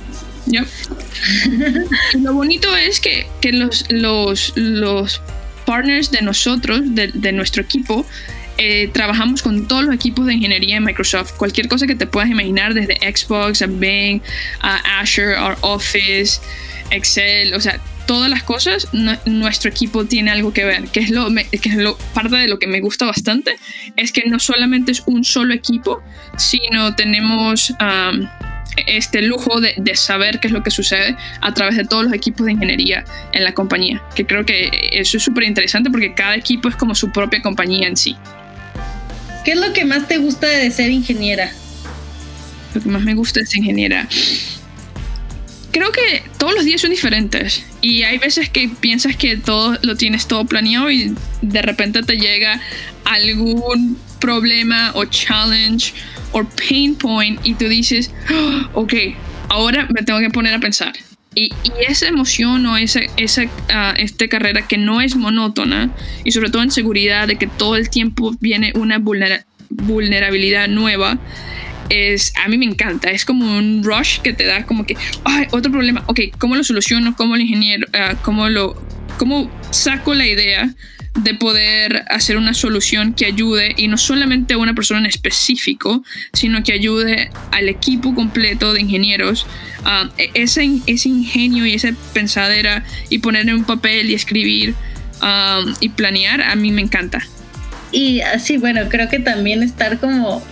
lo 2.23 2.33
bonito 2.33 2.75
es 2.75 2.99
que, 3.01 3.27
los, 3.53 3.85
los, 3.91 4.55
los, 4.57 5.21
partners 5.67 6.11
de 6.11 6.23
nosotros, 6.23 6.81
de, 6.85 7.33
nuestro 7.33 7.63
equipo, 7.63 8.07
eh, 8.57 8.89
trabajamos 8.95 9.43
con 9.43 9.69
todos 9.69 9.85
los 9.85 9.95
equipos 9.95 10.25
de 10.25 10.33
ingeniería 10.33 10.79
en 10.79 10.85
Microsoft. 10.85 11.33
Cualquier 11.33 11.69
cosa 11.69 11.87
que 11.87 11.97
te 11.97 12.07
puedas 12.07 12.31
imaginar, 12.31 12.73
desde 12.73 12.97
Xbox 13.15 13.61
a 13.61 13.67
Bing, 13.67 14.23
a 14.61 15.01
Azure, 15.01 15.37
a 15.37 15.55
Office, 15.61 16.41
Excel, 16.91 17.53
o 17.53 17.61
sea, 17.61 17.79
todas 18.07 18.31
las 18.31 18.43
cosas, 18.43 18.89
nuestro 19.27 19.71
equipo 19.71 20.05
tiene 20.05 20.31
algo 20.31 20.53
que 20.53 20.65
ver, 20.65 20.85
que 20.85 21.01
es, 21.01 21.11
lo, 21.11 21.29
que 21.35 21.69
es 21.69 21.75
lo, 21.75 21.99
parte 22.15 22.37
de 22.37 22.49
lo 22.49 22.59
que 22.59 22.67
me 22.67 22.81
gusta 22.81 23.05
bastante, 23.07 23.57
es 23.97 24.13
que 24.13 24.25
no 24.27 24.39
solamente 24.39 24.93
es 24.93 25.03
un 25.07 25.25
solo 25.25 25.53
equipo, 25.53 26.03
sino 26.37 26.95
tenemos 26.95 27.75
este 28.87 29.23
lujo 29.23 29.61
de, 29.61 29.75
saber 29.95 30.39
qué 30.41 30.49
es 30.49 30.53
lo 30.53 30.63
que 30.63 30.71
sucede 30.71 31.17
a 31.41 31.53
través 31.53 31.77
de 31.77 31.85
todos 31.85 32.05
los 32.05 32.13
equipos 32.13 32.47
de 32.47 32.53
ingeniería 32.53 33.05
en 33.33 33.45
la 33.45 33.53
compañía, 33.53 34.03
que 34.15 34.25
creo 34.25 34.45
que 34.45 34.71
eso 34.93 35.17
es 35.17 35.23
súper 35.23 35.45
interesante 35.45 35.91
porque 35.91 36.15
cada 36.15 36.37
equipo 36.37 36.69
es 36.69 36.77
como 36.77 36.95
su 36.95 37.11
propia 37.11 37.43
compañía 37.43 37.89
en 37.89 37.97
sí. 37.97 38.17
¿Qué 39.45 39.53
es 39.53 39.61
lo 39.61 39.73
que 39.73 39.85
más 39.85 40.09
te 40.09 40.19
gusta 40.19 40.47
de 40.47 40.71
ser 40.71 40.91
ingeniera? 40.91 41.51
Lo 42.75 42.81
que 42.81 42.89
más 42.89 43.03
me 43.03 43.15
gusta 43.15 43.41
de 43.41 43.47
ser 43.47 43.59
ingeniera 43.59 44.09
creo 45.77 45.93
que 45.93 46.23
todos 46.39 46.55
los 46.55 46.65
días 46.65 46.81
son 46.81 46.89
diferentes 46.89 47.67
y 47.83 48.03
hay 48.03 48.17
veces 48.17 48.49
que 48.49 48.67
piensas 48.81 49.15
que 49.15 49.37
todo 49.37 49.77
lo 49.83 49.95
tienes 49.95 50.27
todo 50.27 50.47
planeado 50.47 50.91
y 50.91 51.15
de 51.43 51.61
repente 51.61 52.03
te 52.03 52.17
llega 52.17 52.63
algún 53.05 53.99
problema 54.19 54.93
o 54.95 55.05
challenge 55.05 55.93
o 56.33 56.45
pain 56.45 56.95
point 56.95 57.39
y 57.45 57.55
tú 57.55 57.69
dices, 57.69 58.11
oh, 58.33 58.81
ok, 58.81 58.95
ahora 59.51 59.87
me 59.95 60.03
tengo 60.03 60.19
que 60.21 60.31
poner 60.31 60.55
a 60.55 60.61
pensar. 60.61 60.95
Y, 61.35 61.51
esa 61.87 62.09
emoción 62.09 62.65
o 62.65 62.79
esa, 62.79 63.01
esa 63.19 63.45
uh, 63.45 63.93
esta 63.99 64.29
carrera 64.29 64.67
que 64.67 64.79
no 64.79 65.03
es 65.03 65.15
monótona 65.15 65.91
y 66.25 66.33
sobre 66.33 66.49
todo 66.49 66.63
en 66.63 66.71
seguridad 66.71 67.29
de 67.29 67.37
que 67.37 67.47
todo 67.47 67.77
el 67.77 67.91
tiempo 67.91 68.35
viene 68.41 68.73
una 68.77 68.99
vulnerabilidad 69.69 70.69
nueva, 70.69 71.19
es, 71.89 72.33
a 72.43 72.49
mí 72.49 72.59
me 72.59 72.67
encanta, 72.67 73.11
es 73.11 73.25
como 73.25 73.57
un 73.57 73.83
rush 73.85 74.19
que 74.21 74.33
te 74.33 74.45
da 74.45 74.65
como 74.65 74.87
que, 74.87 74.97
ay, 75.25 75.47
otro 75.51 75.71
problema, 75.71 76.05
ok, 76.07 76.21
¿cómo 76.39 76.57
lo 76.57 76.65
soluciono? 76.65 77.17
¿Cómo 77.17 77.35
el 77.35 77.43
ingeniero, 77.43 77.87
uh, 77.89 78.17
cómo 78.23 78.49
lo, 78.49 78.81
cómo 79.19 79.51
saco 79.71 80.15
la 80.15 80.27
idea 80.27 80.75
de 81.15 81.35
poder 81.35 82.05
hacer 82.11 82.37
una 82.37 82.53
solución 82.53 83.15
que 83.15 83.25
ayude 83.25 83.75
y 83.77 83.89
no 83.89 83.97
solamente 83.97 84.55
a 84.55 84.59
una 84.59 84.75
persona 84.75 85.01
en 85.01 85.07
específico, 85.07 86.05
sino 86.35 86.63
que 86.63 86.73
ayude 86.73 87.31
al 87.53 87.69
equipo 87.69 88.15
completo 88.15 88.75
de 88.75 88.83
ingenieros. 88.83 89.47
Uh, 89.85 90.09
ese, 90.35 90.81
ese 90.87 91.09
ingenio 91.09 91.65
y 91.65 91.75
esa 91.75 91.91
pensadera 92.13 92.85
y 93.09 93.19
poner 93.19 93.49
en 93.49 93.55
un 93.55 93.65
papel 93.65 94.11
y 94.11 94.15
escribir 94.15 94.75
y 95.81 95.89
planear, 95.91 96.43
a 96.43 96.55
mí 96.57 96.71
me 96.71 96.83
encanta. 96.83 97.27
Y 97.93 98.21
así, 98.21 98.59
bueno, 98.59 98.83
creo 98.89 99.09
que 99.09 99.19
también 99.19 99.63
estar 99.63 99.99
como 99.99 100.43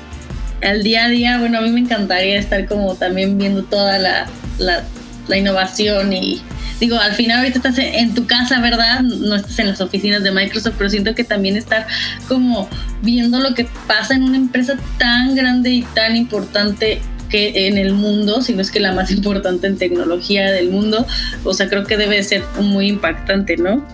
al 0.63 0.83
día 0.83 1.05
a 1.05 1.09
día, 1.09 1.39
bueno, 1.39 1.59
a 1.59 1.61
mí 1.61 1.71
me 1.71 1.81
encantaría 1.81 2.39
estar 2.39 2.67
como 2.67 2.95
también 2.95 3.39
viendo 3.39 3.65
toda 3.65 3.99
la, 3.99 4.27
la, 4.59 5.37
innovación 5.37 6.13
y 6.13 6.43
digo, 6.81 6.97
al 6.97 7.15
final 7.15 7.39
ahorita 7.39 7.59
estás 7.59 7.79
en, 7.79 8.15
tu 8.15 8.27
casa, 8.27 8.61
¿verdad? 8.61 9.01
No 9.01 9.37
estás 9.37 9.59
en 9.59 9.69
las 9.69 9.81
oficinas 9.81 10.23
de 10.23 10.31
Microsoft, 10.31 10.75
pero 10.79 10.91
siento 10.91 11.15
que 11.15 11.25
también 11.25 11.57
estar 11.57 11.87
como 12.29 12.69
viendo 13.03 13.41
lo 13.41 13.55
que 13.55 13.67
pasa 13.87 14.15
en 14.15 14.23
una 14.23 14.37
empresa 14.37 14.77
tan 14.99 15.35
grande 15.35 15.71
y 15.71 15.83
tan 15.95 16.17
importante 16.17 17.01
que 17.29 17.67
en 17.67 17.79
el 17.79 17.95
mundo, 17.95 18.43
si 18.43 18.55
no 18.55 18.63
es 18.63 18.71
que 18.71 18.81
la 18.81 18.93
más 18.93 19.11
importante 19.13 19.67
en 19.67 19.77
tecnología 19.77 20.51
del 20.51 20.71
mundo, 20.71 21.07
o 21.43 21.55
sea, 21.55 21.69
creo 21.69 21.85
que 21.85 21.97
debe 21.97 22.23
ser 22.23 22.45
muy 22.61 22.89
impactante, 22.89 23.57
¿no? 23.57 23.85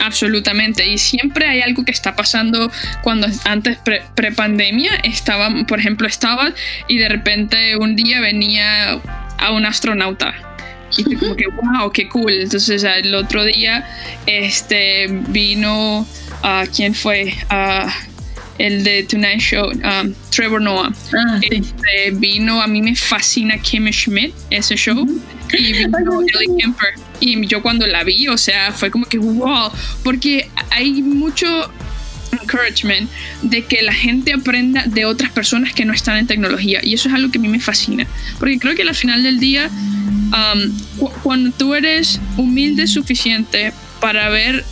Absolutamente. 0.00 0.86
Y 0.86 0.98
siempre 0.98 1.46
hay 1.46 1.60
algo 1.60 1.84
que 1.84 1.92
está 1.92 2.16
pasando 2.16 2.70
cuando 3.02 3.26
antes 3.44 3.78
pre-pandemia 4.14 4.96
estaba, 5.04 5.50
por 5.66 5.78
ejemplo, 5.78 6.06
estaba 6.06 6.52
y 6.86 6.98
de 6.98 7.08
repente 7.08 7.76
un 7.76 7.96
día 7.96 8.20
venía 8.20 9.00
a 9.38 9.52
un 9.52 9.66
astronauta. 9.66 10.34
Y 10.96 11.16
como 11.16 11.36
que, 11.36 11.44
wow, 11.48 11.90
qué 11.92 12.08
cool. 12.08 12.32
Entonces 12.32 12.82
el 12.82 13.14
otro 13.14 13.44
día 13.44 13.86
este, 14.26 15.06
vino, 15.08 16.06
a 16.42 16.64
¿quién 16.74 16.94
fue? 16.94 17.34
a 17.50 17.92
el 18.58 18.82
de 18.82 19.04
Tonight 19.04 19.40
Show, 19.40 19.70
um, 19.70 20.14
Trevor 20.30 20.60
Noah. 20.60 20.92
Ah, 21.16 21.40
este, 21.42 22.10
vino, 22.12 22.60
a 22.60 22.66
mí 22.66 22.82
me 22.82 22.94
fascina 22.94 23.56
Kim 23.58 23.88
Schmidt, 23.90 24.34
ese 24.50 24.76
show. 24.76 25.06
Y 25.52 25.72
vino 25.72 25.98
Ellie 25.98 26.56
Kemper. 26.58 26.94
Y 27.20 27.46
yo 27.46 27.62
cuando 27.62 27.86
la 27.86 28.04
vi, 28.04 28.28
o 28.28 28.38
sea, 28.38 28.72
fue 28.72 28.90
como 28.90 29.06
que 29.06 29.18
wow, 29.18 29.70
porque 30.02 30.48
hay 30.70 31.02
mucho 31.02 31.70
encouragement 32.32 33.10
de 33.42 33.64
que 33.64 33.82
la 33.82 33.92
gente 33.92 34.32
aprenda 34.32 34.84
de 34.86 35.04
otras 35.04 35.32
personas 35.32 35.72
que 35.72 35.84
no 35.84 35.92
están 35.92 36.16
en 36.18 36.26
tecnología. 36.26 36.80
Y 36.82 36.94
eso 36.94 37.08
es 37.08 37.14
algo 37.14 37.30
que 37.30 37.38
a 37.38 37.40
mí 37.40 37.48
me 37.48 37.60
fascina. 37.60 38.06
Porque 38.38 38.58
creo 38.58 38.74
que 38.74 38.82
al 38.82 38.94
final 38.94 39.22
del 39.22 39.40
día, 39.40 39.68
um, 39.68 41.10
cuando 41.22 41.50
tú 41.52 41.74
eres 41.74 42.20
humilde 42.36 42.86
suficiente 42.86 43.72
para 44.00 44.28
ver 44.28 44.64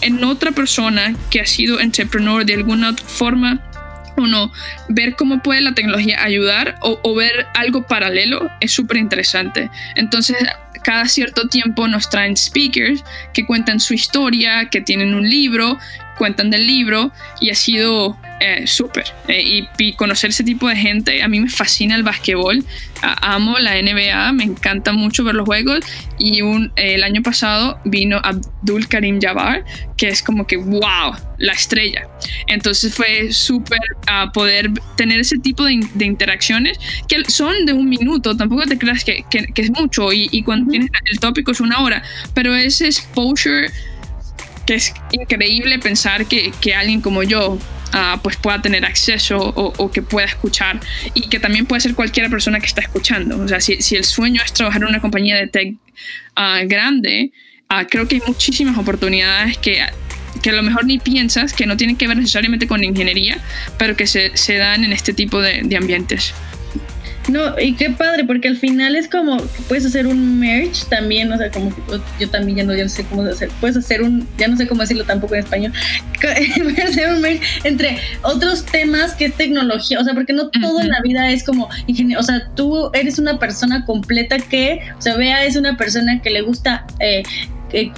en 0.00 0.22
otra 0.24 0.52
persona 0.52 1.14
que 1.30 1.40
ha 1.40 1.46
sido 1.46 1.80
entrepreneur 1.80 2.44
de 2.44 2.54
alguna 2.54 2.94
forma, 2.94 3.60
uno 4.16 4.52
ver 4.88 5.16
cómo 5.16 5.42
puede 5.42 5.60
la 5.60 5.74
tecnología 5.74 6.22
ayudar 6.22 6.76
o, 6.80 7.00
o 7.02 7.14
ver 7.14 7.46
algo 7.54 7.86
paralelo 7.86 8.50
es 8.60 8.72
súper 8.72 8.98
interesante. 8.98 9.70
Entonces, 9.94 10.36
cada 10.84 11.06
cierto 11.08 11.48
tiempo 11.48 11.88
nos 11.88 12.08
traen 12.10 12.36
speakers 12.36 13.02
que 13.32 13.46
cuentan 13.46 13.80
su 13.80 13.94
historia, 13.94 14.68
que 14.70 14.80
tienen 14.80 15.14
un 15.14 15.28
libro 15.28 15.78
cuentan 16.16 16.50
del 16.50 16.66
libro 16.66 17.12
y 17.40 17.50
ha 17.50 17.54
sido 17.54 18.16
eh, 18.40 18.66
súper. 18.66 19.04
Eh, 19.28 19.66
y, 19.78 19.92
conocer 19.94 20.30
ese 20.30 20.44
tipo 20.44 20.68
de 20.68 20.76
gente, 20.76 21.22
a 21.22 21.28
mí 21.28 21.40
me 21.40 21.48
fascina 21.48 21.94
el 21.94 22.02
básquetbol, 22.02 22.64
amo 23.00 23.58
la 23.58 23.80
NBA, 23.80 24.32
me 24.32 24.44
encanta 24.44 24.92
mucho 24.92 25.24
ver 25.24 25.34
los 25.34 25.46
juegos 25.46 25.80
y 26.18 26.42
un, 26.42 26.72
el 26.76 27.04
año 27.04 27.22
pasado 27.22 27.78
vino 27.84 28.20
Abdul 28.22 28.88
Karim 28.88 29.20
Jabbar, 29.20 29.64
que 29.96 30.08
es 30.08 30.22
como 30.22 30.46
que, 30.46 30.56
wow, 30.56 31.14
la 31.38 31.52
estrella. 31.52 32.08
Entonces 32.46 32.94
fue 32.94 33.32
súper 33.32 33.80
a 34.06 34.32
poder 34.32 34.70
tener 34.96 35.20
ese 35.20 35.38
tipo 35.38 35.64
de, 35.64 35.72
interacciones 36.04 36.78
que 37.08 37.24
son 37.28 37.66
de 37.66 37.72
un 37.72 37.88
minuto, 37.88 38.36
tampoco 38.36 38.64
te 38.64 38.78
creas 38.78 39.04
que, 39.04 39.24
que, 39.30 39.62
es 39.62 39.70
mucho 39.70 40.12
y, 40.12 40.28
y 40.32 40.42
cuando 40.42 40.70
tienes 40.70 40.90
el 41.10 41.20
tópico 41.20 41.52
es 41.52 41.60
una 41.60 41.80
hora, 41.80 42.02
pero 42.34 42.54
ese 42.54 42.86
exposure 42.86 43.70
que 44.66 44.74
es 44.74 44.94
increíble 45.12 45.78
pensar 45.78 46.26
que, 46.26 46.52
que 46.60 46.74
alguien 46.74 47.00
como 47.00 47.22
yo 47.22 47.52
uh, 47.52 48.18
pues 48.22 48.36
pueda 48.36 48.60
tener 48.60 48.84
acceso 48.84 49.38
o, 49.38 49.72
o, 49.76 49.90
que 49.90 50.02
pueda 50.02 50.26
escuchar 50.26 50.80
y 51.14 51.28
que 51.28 51.38
también 51.38 51.66
puede 51.66 51.80
ser 51.80 51.94
cualquier 51.94 52.30
persona 52.30 52.60
que 52.60 52.66
está 52.66 52.80
escuchando. 52.80 53.38
O 53.38 53.48
sea, 53.48 53.60
si, 53.60 53.80
si 53.82 53.96
el 53.96 54.04
sueño 54.04 54.42
es 54.44 54.52
trabajar 54.52 54.82
en 54.82 54.88
una 54.88 55.00
compañía 55.00 55.36
de 55.36 55.46
tech 55.46 55.74
uh, 56.36 56.66
grande, 56.66 57.30
uh, 57.70 57.86
creo 57.88 58.08
que 58.08 58.16
hay 58.16 58.22
muchísimas 58.26 58.76
oportunidades 58.78 59.58
que 59.58 59.80
que 60.42 60.50
a 60.50 60.52
lo 60.52 60.62
mejor 60.62 60.84
ni 60.84 60.98
piensas, 60.98 61.52
que 61.52 61.64
no 61.64 61.76
tienen 61.76 61.96
que 61.96 62.08
ver 62.08 62.16
necesariamente 62.16 62.66
con 62.66 62.82
ingeniería, 62.82 63.38
pero 63.78 63.96
que 63.96 64.06
se, 64.06 64.36
se 64.36 64.56
dan 64.56 64.84
en 64.84 64.92
este 64.92 65.14
tipo 65.14 65.40
de, 65.40 65.62
de 65.62 65.76
ambientes. 65.76 66.34
No, 67.28 67.58
y 67.58 67.74
qué 67.74 67.90
padre, 67.90 68.24
porque 68.24 68.48
al 68.48 68.56
final 68.56 68.94
es 68.96 69.08
como 69.08 69.38
puedes 69.68 69.86
hacer 69.86 70.06
un 70.06 70.38
merge 70.38 70.84
también, 70.90 71.32
o 71.32 71.38
sea, 71.38 71.50
como 71.50 71.74
yo 72.20 72.28
también 72.28 72.58
ya 72.58 72.64
no, 72.64 72.74
ya 72.74 72.82
no 72.82 72.88
sé 72.90 73.04
cómo 73.04 73.22
hacer, 73.22 73.48
puedes 73.60 73.76
hacer 73.76 74.02
un, 74.02 74.28
ya 74.36 74.46
no 74.46 74.56
sé 74.56 74.66
cómo 74.66 74.82
decirlo 74.82 75.04
tampoco 75.04 75.34
en 75.34 75.40
español, 75.40 75.72
puedes 76.20 76.90
hacer 76.90 77.08
un 77.14 77.22
merge 77.22 77.40
entre 77.64 77.98
otros 78.22 78.66
temas 78.66 79.14
que 79.14 79.26
es 79.26 79.34
tecnología, 79.34 80.00
o 80.00 80.04
sea, 80.04 80.12
porque 80.12 80.34
no 80.34 80.50
todo 80.50 80.80
en 80.80 80.88
la 80.88 81.00
vida 81.00 81.30
es 81.30 81.44
como 81.44 81.68
ingeniería, 81.86 82.18
o 82.18 82.22
sea, 82.22 82.50
tú 82.54 82.90
eres 82.92 83.18
una 83.18 83.38
persona 83.38 83.86
completa 83.86 84.38
que, 84.38 84.80
o 84.98 85.00
sea, 85.00 85.16
vea, 85.16 85.44
es 85.44 85.56
una 85.56 85.76
persona 85.78 86.20
que 86.20 86.30
le 86.30 86.42
gusta 86.42 86.86
eh, 87.00 87.22
eh 87.72 87.90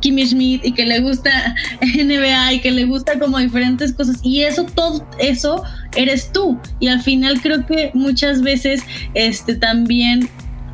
Kimmy 0.00 0.26
Schmidt 0.26 0.64
y 0.64 0.72
que 0.72 0.84
le 0.84 1.00
gusta 1.00 1.54
NBA 1.80 2.52
y 2.54 2.60
que 2.60 2.70
le 2.70 2.84
gusta 2.84 3.18
como 3.18 3.38
diferentes 3.38 3.92
cosas 3.92 4.20
y 4.22 4.42
eso 4.42 4.64
todo 4.64 5.06
eso 5.18 5.64
eres 5.96 6.32
tú 6.32 6.60
y 6.80 6.88
al 6.88 7.02
final 7.02 7.40
creo 7.40 7.66
que 7.66 7.90
muchas 7.94 8.42
veces 8.42 8.82
este 9.14 9.54
también 9.54 10.28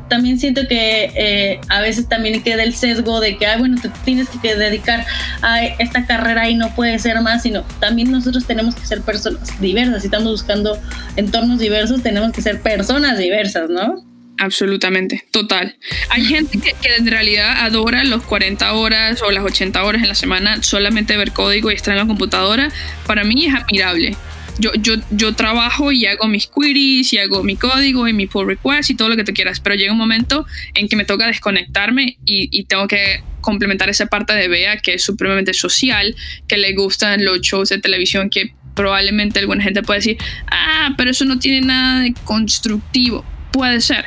también 0.07 0.39
siento 0.39 0.67
que 0.67 1.11
eh, 1.15 1.59
a 1.69 1.81
veces 1.81 2.07
también 2.07 2.41
queda 2.43 2.63
el 2.63 2.75
sesgo 2.75 3.19
de 3.19 3.37
que, 3.37 3.47
bueno, 3.57 3.81
te 3.81 3.89
tienes 4.03 4.29
que 4.41 4.55
dedicar 4.55 5.05
a 5.41 5.65
esta 5.65 6.05
carrera 6.05 6.49
y 6.49 6.55
no 6.55 6.73
puede 6.75 6.99
ser 6.99 7.19
más, 7.21 7.43
sino 7.43 7.63
también 7.79 8.11
nosotros 8.11 8.45
tenemos 8.45 8.75
que 8.75 8.85
ser 8.85 9.01
personas 9.01 9.59
diversas. 9.59 10.01
Si 10.01 10.07
estamos 10.07 10.31
buscando 10.31 10.79
entornos 11.15 11.59
diversos, 11.59 12.03
tenemos 12.03 12.31
que 12.33 12.41
ser 12.41 12.61
personas 12.61 13.17
diversas, 13.17 13.69
¿no? 13.69 14.03
Absolutamente, 14.37 15.23
total. 15.31 15.77
Hay 16.09 16.25
gente 16.25 16.59
que, 16.59 16.73
en 16.97 17.07
realidad 17.07 17.63
adora 17.63 18.03
los 18.03 18.23
40 18.23 18.73
horas 18.73 19.21
o 19.21 19.31
las 19.31 19.43
80 19.43 19.81
horas 19.83 20.01
en 20.01 20.09
la 20.09 20.15
semana 20.15 20.61
solamente 20.61 21.15
ver 21.15 21.31
código 21.31 21.71
y 21.71 21.75
estar 21.75 21.93
en 21.93 21.99
la 21.99 22.05
computadora. 22.05 22.69
Para 23.07 23.23
mí 23.23 23.45
es 23.45 23.55
admirable. 23.55 24.17
Yo, 24.57 24.71
yo, 24.75 24.95
yo 25.11 25.33
trabajo 25.33 25.91
y 25.91 26.05
hago 26.05 26.27
mis 26.27 26.47
queries 26.47 27.11
y 27.11 27.17
hago 27.17 27.43
mi 27.43 27.55
código 27.57 28.07
y 28.07 28.13
mi 28.13 28.25
pull 28.27 28.47
request 28.47 28.89
y 28.89 28.95
todo 28.95 29.09
lo 29.09 29.15
que 29.15 29.23
tú 29.23 29.33
quieras, 29.33 29.59
pero 29.59 29.75
llega 29.75 29.91
un 29.91 29.97
momento 29.97 30.45
en 30.73 30.87
que 30.87 30.95
me 30.95 31.05
toca 31.05 31.27
desconectarme 31.27 32.17
y, 32.25 32.63
tengo 32.65 32.87
que 32.87 33.21
complementar 33.41 33.89
esa 33.89 34.07
parte 34.07 34.33
de 34.33 34.47
Bea 34.47 34.77
que 34.77 34.95
es 34.95 35.03
supremamente 35.03 35.53
social, 35.53 36.15
que 36.47 36.57
le 36.57 36.73
gustan 36.73 37.23
los 37.23 37.41
shows 37.41 37.69
de 37.69 37.79
televisión 37.79 38.29
que 38.29 38.53
probablemente 38.75 39.39
alguna 39.39 39.63
gente 39.63 39.83
puede 39.83 39.99
decir, 39.99 40.17
ah, 40.51 40.93
pero 40.97 41.11
eso 41.11 41.25
no 41.25 41.37
tiene 41.37 41.61
nada 41.61 42.01
de 42.01 42.13
constructivo 42.23 43.23
puede 43.51 43.79
ser, 43.79 44.05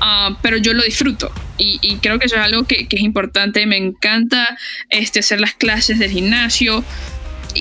ah, 0.00 0.38
pero 0.42 0.58
yo 0.58 0.74
lo 0.74 0.82
disfruto 0.82 1.32
y, 1.62 1.98
creo 2.00 2.18
que 2.18 2.26
eso 2.26 2.36
es 2.36 2.42
algo 2.42 2.64
que, 2.64 2.86
es 2.90 3.00
importante. 3.00 3.66
Me 3.66 3.76
encanta 3.76 4.56
este, 4.88 5.20
hacer 5.20 5.40
las 5.40 5.54
clases 5.54 5.98
del 5.98 6.10
gimnasio 6.10 6.84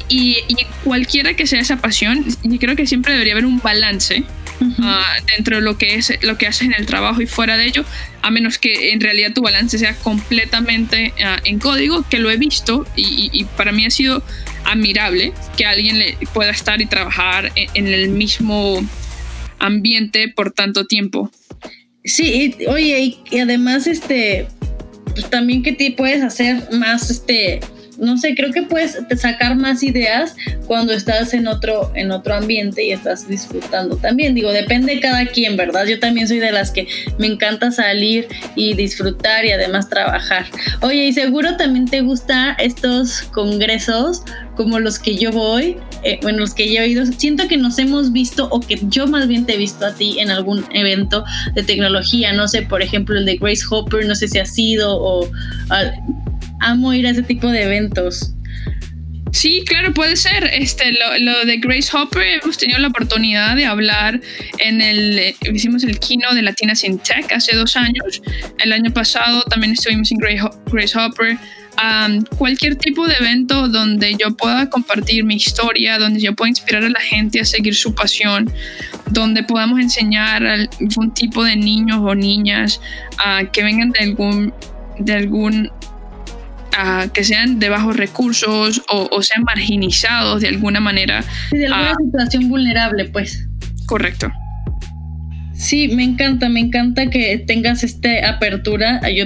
y, 0.07 0.37
cualquiera 0.83 1.35
que 1.35 1.47
sea 1.47 1.59
esa 1.59 1.77
pasión, 1.77 2.25
y 2.43 2.57
creo 2.57 2.75
que 2.75 2.87
siempre 2.87 3.13
debería 3.13 3.33
haber 3.33 3.45
un 3.45 3.59
balance. 3.59 4.23
Ah, 4.81 5.13
dentro 5.37 5.55
de 5.55 5.61
lo 5.61 5.77
que 5.77 5.95
es 5.95 6.11
lo 6.21 6.37
que 6.37 6.45
haces 6.45 6.63
en 6.63 6.73
el 6.73 6.85
trabajo 6.85 7.21
y 7.21 7.27
fuera 7.27 7.55
de 7.55 7.65
ello, 7.65 7.85
a 8.21 8.29
menos 8.29 8.57
que 8.57 8.91
en 8.91 8.99
realidad 8.99 9.31
tu 9.33 9.41
balance 9.41 9.77
sea 9.77 9.95
completamente 9.95 11.13
ah, 11.23 11.39
en 11.45 11.59
código, 11.59 12.03
que 12.09 12.19
lo 12.19 12.29
he 12.29 12.35
visto 12.35 12.85
y, 12.93 13.45
para 13.55 13.71
mí 13.71 13.85
ha 13.85 13.89
sido 13.89 14.21
admirable 14.65 15.31
que 15.55 15.65
alguien 15.65 15.97
le 15.97 16.17
pueda 16.33 16.51
estar 16.51 16.81
y 16.81 16.87
trabajar 16.87 17.53
en 17.55 17.87
el 17.87 18.09
mismo 18.09 18.85
ambiente 19.59 20.27
por 20.27 20.51
tanto 20.51 20.85
tiempo. 20.85 21.31
Sí, 22.03 22.55
oye, 22.67 23.19
y, 23.29 23.39
además, 23.39 23.85
este, 23.85 24.47
pues 25.13 25.29
también 25.29 25.63
que 25.63 25.73
te 25.73 25.91
puedes 25.91 26.23
hacer 26.23 26.69
más, 26.71 27.09
este, 27.09 27.59
no 27.99 28.17
sé, 28.17 28.35
creo 28.35 28.51
que 28.51 28.63
puedes 28.63 28.97
sacar 29.17 29.55
más 29.55 29.83
ideas 29.83 30.35
cuando 30.65 30.93
estás 30.93 31.33
en 31.33 31.47
otro, 31.47 31.91
en 31.95 32.11
otro 32.11 32.35
ambiente 32.35 32.83
y 32.83 32.91
estás 32.91 33.27
disfrutando 33.27 33.97
también. 33.97 34.33
Digo, 34.35 34.51
depende 34.51 34.95
de 34.95 35.01
cada 35.01 35.25
quien, 35.25 35.57
¿verdad? 35.57 35.85
Yo 35.85 35.99
también 35.99 36.27
soy 36.27 36.39
de 36.39 36.51
las 36.51 36.71
que 36.71 36.87
me 37.17 37.27
encanta 37.27 37.71
salir 37.71 38.27
y 38.55 38.73
disfrutar 38.73 39.45
y 39.45 39.51
además 39.51 39.89
trabajar. 39.89 40.45
Oye, 40.81 41.05
y 41.05 41.13
seguro 41.13 41.57
también 41.57 41.85
te 41.85 42.01
gustan 42.01 42.55
estos 42.59 43.23
congresos 43.31 44.23
como 44.55 44.79
los 44.79 44.99
que 44.99 45.15
yo 45.15 45.31
voy, 45.31 45.77
eh, 46.03 46.19
bueno, 46.21 46.39
los 46.39 46.53
que 46.53 46.69
yo 46.73 46.81
he 46.81 46.87
ido. 46.89 47.05
Siento 47.05 47.47
que 47.47 47.55
nos 47.55 47.79
hemos 47.79 48.11
visto 48.11 48.49
o 48.51 48.59
que 48.59 48.77
yo 48.89 49.07
más 49.07 49.27
bien 49.27 49.45
te 49.45 49.53
he 49.53 49.57
visto 49.57 49.85
a 49.85 49.93
ti 49.93 50.19
en 50.19 50.31
algún 50.31 50.65
evento 50.73 51.23
de 51.55 51.63
tecnología, 51.63 52.33
no 52.33 52.47
sé, 52.47 52.63
por 52.63 52.81
ejemplo, 52.81 53.17
el 53.17 53.25
de 53.25 53.37
Grace 53.37 53.63
Hopper, 53.69 54.05
no 54.05 54.15
sé 54.15 54.27
si 54.27 54.37
ha 54.37 54.45
sido 54.45 54.97
o 55.01 55.29
amo 56.59 56.93
ir 56.93 57.07
a 57.07 57.11
ese 57.11 57.23
tipo 57.23 57.47
de 57.49 57.63
eventos. 57.63 58.33
Sí, 59.31 59.63
claro, 59.65 59.93
puede 59.93 60.15
ser. 60.15 60.49
Este, 60.53 60.91
lo, 61.19 61.45
de 61.45 61.57
Grace 61.57 61.95
Hopper, 61.95 62.39
hemos 62.41 62.57
tenido 62.57 62.79
la 62.79 62.87
oportunidad 62.87 63.55
de 63.55 63.65
hablar 63.65 64.19
en 64.57 64.81
el, 64.81 65.19
eh, 65.19 65.35
hicimos 65.53 65.83
el 65.83 65.99
kino 65.99 66.33
de 66.33 66.41
Latinas 66.41 66.83
in 66.83 66.97
Tech 66.99 67.31
hace 67.31 67.55
dos 67.55 67.75
años. 67.75 68.21
El 68.59 68.73
año 68.73 68.91
pasado 68.91 69.43
también 69.43 69.73
estuvimos 69.73 70.11
en 70.11 70.17
Grace 70.17 70.97
Hopper. 70.97 71.37
cualquier 72.37 72.75
tipo 72.75 73.07
de 73.07 73.13
evento 73.15 73.67
donde 73.67 74.15
yo 74.17 74.35
pueda 74.35 74.69
compartir 74.69 75.23
mi 75.23 75.35
historia, 75.35 75.97
donde 75.99 76.19
yo 76.19 76.33
pueda 76.33 76.49
inspirar 76.49 76.83
a 76.83 76.89
la 76.89 76.99
gente 76.99 77.39
a 77.39 77.45
seguir 77.45 77.75
su 77.75 77.93
pasión, 77.93 78.51
donde 79.11 79.43
podamos 79.43 79.79
enseñar 79.79 80.45
a 80.45 80.53
algún 80.53 81.13
tipo 81.13 81.43
de 81.43 81.55
niños 81.55 81.99
o 82.01 82.15
niñas 82.15 82.81
a 83.23 83.43
que 83.45 83.63
vengan 83.63 83.91
de 83.91 83.99
algún, 83.99 84.53
de 84.97 85.13
algún 85.13 85.71
que 87.13 87.23
sean 87.23 87.59
de 87.59 87.69
bajos 87.69 87.95
recursos 87.95 88.81
o, 88.89 89.21
sean 89.21 89.43
marginizados 89.43 90.41
de 90.41 90.47
alguna 90.47 90.79
manera. 90.79 91.23
de 91.51 91.67
alguna 91.67 91.95
situación 92.05 92.49
vulnerable, 92.49 93.05
pues. 93.05 93.47
Correcto. 93.85 94.31
Sí, 95.53 95.89
me 95.89 96.03
encanta, 96.03 96.47
me 96.47 96.61
encanta 96.61 97.09
que 97.09 97.37
tengas 97.45 97.83
esta 97.83 98.29
apertura. 98.29 99.01
Yo 99.09 99.25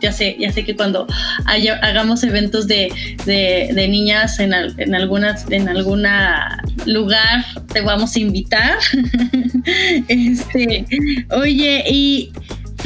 ya 0.00 0.12
sé, 0.12 0.36
ya 0.38 0.52
sé 0.52 0.64
que 0.64 0.76
cuando 0.76 1.06
hagamos 1.46 2.22
eventos 2.22 2.66
de, 2.66 2.90
niñas 3.88 4.38
en, 4.38 4.52
en, 4.52 4.94
algunas, 4.94 5.50
en 5.50 5.68
alguna 5.68 6.62
lugar 6.84 7.44
te 7.72 7.80
vamos 7.80 8.14
a 8.16 8.20
invitar. 8.20 8.78
este, 10.08 10.84
oye, 11.30 11.84
y 11.88 12.30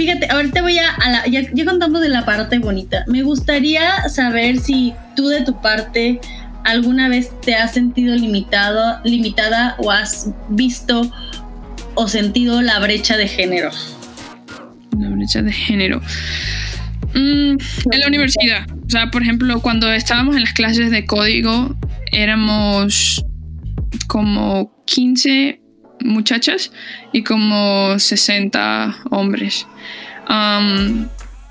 Fíjate, 0.00 0.28
ahorita 0.30 0.62
voy 0.62 0.78
a, 0.78 1.10
la, 1.10 1.26
ya, 1.26 1.42
contamos 1.66 2.00
de 2.00 2.08
la 2.08 2.24
parte 2.24 2.58
bonita. 2.58 3.04
Me 3.06 3.22
gustaría 3.22 4.08
saber 4.08 4.58
si 4.58 4.94
tú 5.14 5.28
de 5.28 5.44
tu 5.44 5.60
parte 5.60 6.18
alguna 6.64 7.10
vez 7.10 7.38
te 7.42 7.54
has 7.54 7.74
sentido 7.74 8.16
limitado, 8.16 8.98
limitada 9.04 9.74
o 9.76 9.90
has 9.90 10.30
visto 10.48 11.02
o 11.96 12.08
sentido 12.08 12.62
la 12.62 12.78
brecha 12.78 13.18
de 13.18 13.28
género. 13.28 13.72
La 14.98 15.10
brecha 15.10 15.42
de 15.42 15.52
género. 15.52 16.00
Mm, 17.12 17.58
en 17.92 18.00
la 18.00 18.06
universidad. 18.06 18.66
O 18.70 18.88
sea, 18.88 19.10
por 19.10 19.20
ejemplo, 19.20 19.60
cuando 19.60 19.92
estábamos 19.92 20.34
en 20.34 20.44
las 20.44 20.54
clases 20.54 20.90
de 20.90 21.04
código, 21.04 21.76
éramos 22.10 23.22
como 24.06 24.82
15 24.86 25.59
muchachas 26.00 26.72
y 27.12 27.22
como 27.22 27.98
60 27.98 28.96
hombres. 29.10 29.66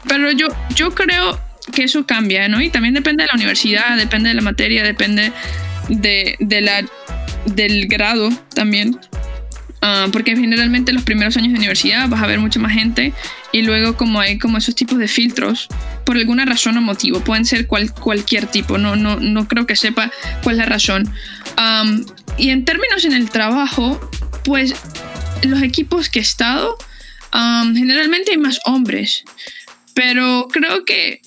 pero 0.08 0.32
yo, 0.32 0.48
yo 0.76 0.94
creo 0.96 1.40
que 1.74 1.84
eso 1.84 2.06
cambia, 2.06 2.48
¿no? 2.48 2.62
Y 2.62 2.70
también 2.70 2.94
depende 2.94 3.24
de 3.24 3.28
la 3.28 3.36
universidad, 3.36 3.98
depende 3.98 4.30
de 4.30 4.36
la 4.36 4.42
materia, 4.42 4.84
depende 4.84 5.32
de, 5.90 6.62
la, 6.62 6.86
del 7.46 7.88
grado 7.88 8.30
también. 8.54 9.00
porque 10.12 10.36
generalmente 10.36 10.92
los 10.94 11.04
primeros 11.04 11.38
años 11.38 11.52
de 11.52 11.58
universidad 11.58 12.08
vas 12.10 12.22
a 12.22 12.28
ver 12.28 12.40
mucha 12.40 12.60
más 12.60 12.74
gente 12.74 13.14
y 13.52 13.62
luego 13.62 13.96
como 13.96 14.20
hay 14.20 14.38
como 14.38 14.58
esos 14.58 14.76
tipos 14.76 14.98
de 14.98 15.08
filtros 15.08 15.68
por 16.06 16.18
alguna 16.18 16.46
razón 16.46 16.78
o 16.78 16.82
motivo, 16.82 17.22
pueden 17.22 17.46
ser 17.46 17.68
cual, 17.68 17.94
cualquier 17.94 18.48
tipo, 18.48 18.78
no, 18.78 18.96
no, 18.96 19.20
no 19.20 19.48
creo 19.48 19.66
que 19.66 19.76
sepa 19.76 20.12
cuál 20.44 20.56
es 20.56 20.60
la 20.60 20.66
razón. 20.66 21.12
y 22.38 22.50
en 22.50 22.66
términos 22.66 23.06
en 23.06 23.14
el 23.14 23.30
trabajo, 23.30 24.00
pues 24.44 24.74
los 25.44 25.62
equipos 25.62 26.10
que 26.10 26.20
he 26.20 26.22
estado, 26.22 26.78
generalmente 27.32 28.32
hay 28.32 28.38
más 28.38 28.60
hombres, 28.66 29.24
pero 29.94 30.48
creo 30.52 30.86
que 30.86 31.22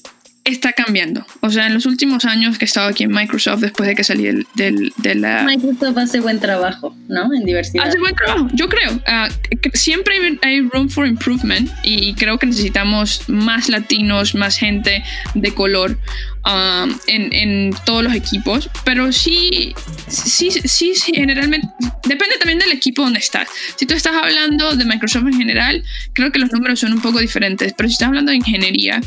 está 0.44 0.72
cambiando. 0.72 1.24
O 1.40 1.50
sea, 1.50 1.66
en 1.66 1.74
los 1.74 1.86
últimos 1.86 2.24
años 2.24 2.58
que 2.58 2.64
he 2.64 2.66
estado 2.66 2.88
aquí 2.88 3.04
en 3.04 3.12
Microsoft, 3.12 3.60
después 3.60 3.88
de 3.88 3.94
que 3.94 4.02
salí 4.02 4.24
del, 4.24 4.92
de 4.96 5.14
la... 5.14 5.44
Microsoft 5.44 5.96
hace 5.98 6.20
buen 6.20 6.40
trabajo, 6.40 6.96
¿no? 7.08 7.32
En 7.32 7.44
diversidad. 7.44 7.86
Hace 7.86 7.98
buen 7.98 8.14
trabajo, 8.14 8.48
yo 8.52 8.68
creo. 8.68 9.00
Ah, 9.06 9.28
siempre 9.74 10.16
hay 10.42 10.60
room 10.62 10.88
for 10.88 11.06
improvement 11.06 11.70
y 11.84 12.14
creo 12.14 12.38
que 12.38 12.46
necesitamos 12.46 13.28
más 13.28 13.68
latinos, 13.68 14.34
más 14.34 14.56
gente 14.56 15.04
de 15.34 15.54
color 15.54 15.96
um, 16.44 16.92
en, 17.06 17.32
en, 17.32 17.74
todos 17.84 18.02
los 18.02 18.14
equipos. 18.14 18.68
Pero 18.84 19.12
sí, 19.12 19.74
sí, 20.08 20.50
sí, 20.50 20.94
generalmente... 21.14 21.68
Depende 22.04 22.36
también 22.38 22.58
del 22.58 22.72
equipo 22.72 23.02
donde 23.02 23.20
estás. 23.20 23.48
Si 23.76 23.86
tú 23.86 23.94
estás 23.94 24.14
hablando 24.20 24.74
de 24.74 24.84
Microsoft 24.84 25.26
en 25.26 25.38
general, 25.38 25.84
creo 26.14 26.32
que 26.32 26.40
los 26.40 26.52
números 26.52 26.80
son 26.80 26.92
un 26.92 27.00
poco 27.00 27.20
diferentes. 27.20 27.72
Pero 27.76 27.88
si 27.88 27.92
estás 27.92 28.08
hablando 28.08 28.30
de 28.30 28.38
ingeniería, 28.38 29.00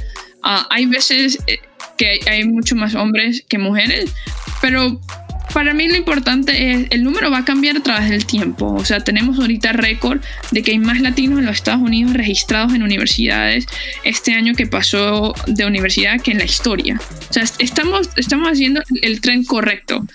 Ah, 0.47 0.67
hay 0.69 0.85
veces 0.85 1.39
eh, 1.47 1.59
que 1.97 2.19
hay 2.29 2.47
mucho 2.47 2.75
más 2.75 2.93
hombres 2.93 3.43
que 3.49 3.57
mujeres, 3.57 4.13
pero 4.61 5.01
para 5.55 5.73
mí 5.73 5.87
lo 5.87 5.95
importante 5.95 6.71
es, 6.71 6.87
el 6.91 7.03
número 7.03 7.31
va 7.31 7.39
a 7.39 7.45
cambiar 7.45 7.77
a 7.77 7.79
través 7.79 8.09
del 8.09 8.25
tiempo. 8.25 8.73
O 8.73 8.85
sea, 8.85 8.99
tenemos 8.99 9.39
ahorita 9.39 9.71
récord 9.71 10.21
de 10.51 10.61
que 10.61 10.71
hay 10.71 10.79
más 10.79 10.99
latinos 10.99 11.39
en 11.39 11.45
los 11.45 11.55
Estados 11.55 11.81
Unidos 11.81 12.13
registrados 12.13 12.73
en 12.73 12.83
universidades 12.83 13.65
este 14.03 14.33
año 14.33 14.53
que 14.53 14.67
pasó 14.67 15.33
de 15.47 15.65
universidad 15.65 16.21
que 16.21 16.31
en 16.31 16.37
la 16.37 16.45
historia. 16.45 16.99
O 17.29 17.33
sea, 17.33 17.43
estamos, 17.57 18.09
estamos 18.15 18.51
haciendo 18.51 18.83
el 19.01 19.21
tren 19.21 19.45
correcto. 19.45 20.05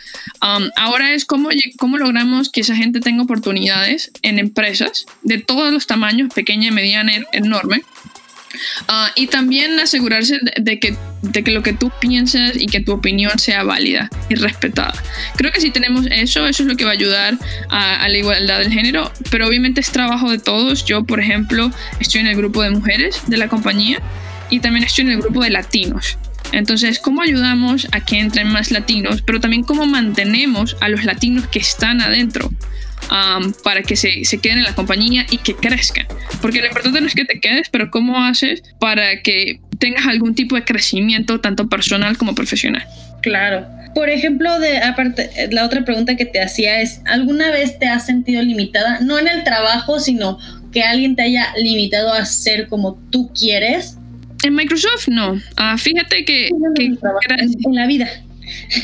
Um, 0.43 0.71
ahora 0.77 1.13
es 1.13 1.25
cómo, 1.25 1.49
cómo 1.77 1.99
logramos 1.99 2.51
que 2.51 2.61
esa 2.61 2.77
gente 2.77 3.01
tenga 3.01 3.25
oportunidades 3.25 4.13
en 4.23 4.39
empresas 4.39 5.07
de 5.23 5.39
todos 5.39 5.73
los 5.73 5.89
tamaños, 5.89 6.33
pequeña, 6.33 6.71
mediana, 6.71 7.13
enorme 7.33 7.83
Ah, 8.89 9.13
y 9.15 9.29
también 9.29 9.79
asegurarse 9.79 10.39
de, 10.57 10.79
que, 10.79 10.97
de 11.23 11.45
que 11.45 11.51
lo 11.51 11.63
que 11.63 11.73
tú 11.73 11.91
piensas 12.01 12.57
y 12.57 12.67
que 12.67 12.81
tu 12.81 12.93
opinión 12.93 13.39
sea 13.39 13.63
válida 13.63 14.11
y 14.29 14.35
respetada. 14.35 14.95
Creo 15.37 15.53
que 15.53 15.61
si 15.61 15.71
tenemos 15.71 16.07
eso, 16.11 16.47
eso 16.47 16.63
es 16.63 16.69
lo 16.69 16.77
que 16.77 16.85
va 16.85 16.91
a 16.91 16.95
ayudar 16.95 17.39
a, 17.69 18.09
la 18.09 18.19
igualdad 18.19 18.59
del 18.59 18.73
género, 18.73 19.13
pero 19.31 19.47
obviamente 19.47 19.81
es 19.81 19.91
trabajo 19.91 20.31
de 20.31 20.39
todos. 20.39 20.85
Yo, 20.85 21.05
por 21.05 21.21
ejemplo, 21.21 21.71
estoy 22.01 22.23
en 22.23 22.27
el 22.27 22.37
grupo 22.37 22.63
de 22.63 22.71
mujeres 22.71 23.23
de 23.27 23.37
la 23.37 23.49
compañía 23.49 24.01
y 24.51 24.61
también 24.61 24.85
estoy 24.85 25.05
en 25.05 25.13
el 25.13 25.21
grupo 25.21 25.43
de 25.43 25.51
latinos. 25.51 26.19
Entonces, 26.53 26.99
¿cómo 26.99 27.23
ayudamos 27.23 27.87
a 27.93 28.05
que 28.05 28.19
entren 28.19 28.49
más 28.49 28.73
latinos? 28.73 29.23
Pero 29.23 29.41
también 29.41 29.63
cómo 29.63 29.87
mantenemos 29.87 30.77
a 30.81 30.89
los 30.89 31.05
latinos 31.05 31.47
que 31.47 31.61
están 31.61 32.01
adentro 32.01 32.51
para 33.65 33.83
que 33.83 33.97
se, 33.97 34.25
se, 34.25 34.39
queden 34.39 34.59
en 34.59 34.65
la 34.65 34.75
compañía 34.75 35.27
y 35.31 35.39
que 35.39 35.55
crezcan. 35.55 36.07
Porque 36.41 36.61
lo 36.61 36.67
importante 36.67 37.01
no 37.01 37.07
es 37.07 37.15
que 37.15 37.25
te 37.25 37.41
quedes, 37.41 37.69
pero 37.69 37.91
cómo 37.91 38.23
haces 38.23 38.63
para 38.79 39.23
que 39.23 39.61
tengas 39.79 40.07
algún 40.07 40.35
tipo 40.35 40.55
de 40.55 40.65
crecimiento, 40.65 41.41
tanto 41.41 41.69
personal 41.69 42.17
como 42.17 42.35
profesional. 42.35 42.85
Claro. 43.23 43.67
Por 43.95 44.09
ejemplo, 44.09 44.61
de 44.61 44.79
aparte, 44.79 45.31
la 45.51 45.65
otra 45.65 45.85
pregunta 45.85 46.17
que 46.17 46.25
te 46.25 46.41
hacía 46.41 46.81
es, 46.81 47.01
¿alguna 47.07 47.51
vez 47.51 47.79
te 47.79 47.87
has 47.87 48.07
sentido 48.07 48.41
limitada? 48.43 49.01
No 49.01 49.19
en 49.19 49.27
el 49.27 49.43
trabajo, 49.43 49.99
sino 49.99 50.39
que 50.73 50.83
alguien 50.83 51.17
te 51.17 51.23
haya 51.23 51.53
limitado 51.57 52.13
a 52.13 52.25
ser 52.25 52.69
como 52.69 52.95
tú 53.11 53.33
quieres. 53.33 53.97
En 54.45 54.55
Microsoft 54.55 55.09
no. 55.09 55.41
Ah, 55.57 55.77
fíjate 55.77 56.25
que, 56.25 56.49
en, 56.49 56.99
la 57.75 57.87
vida. 57.87 58.09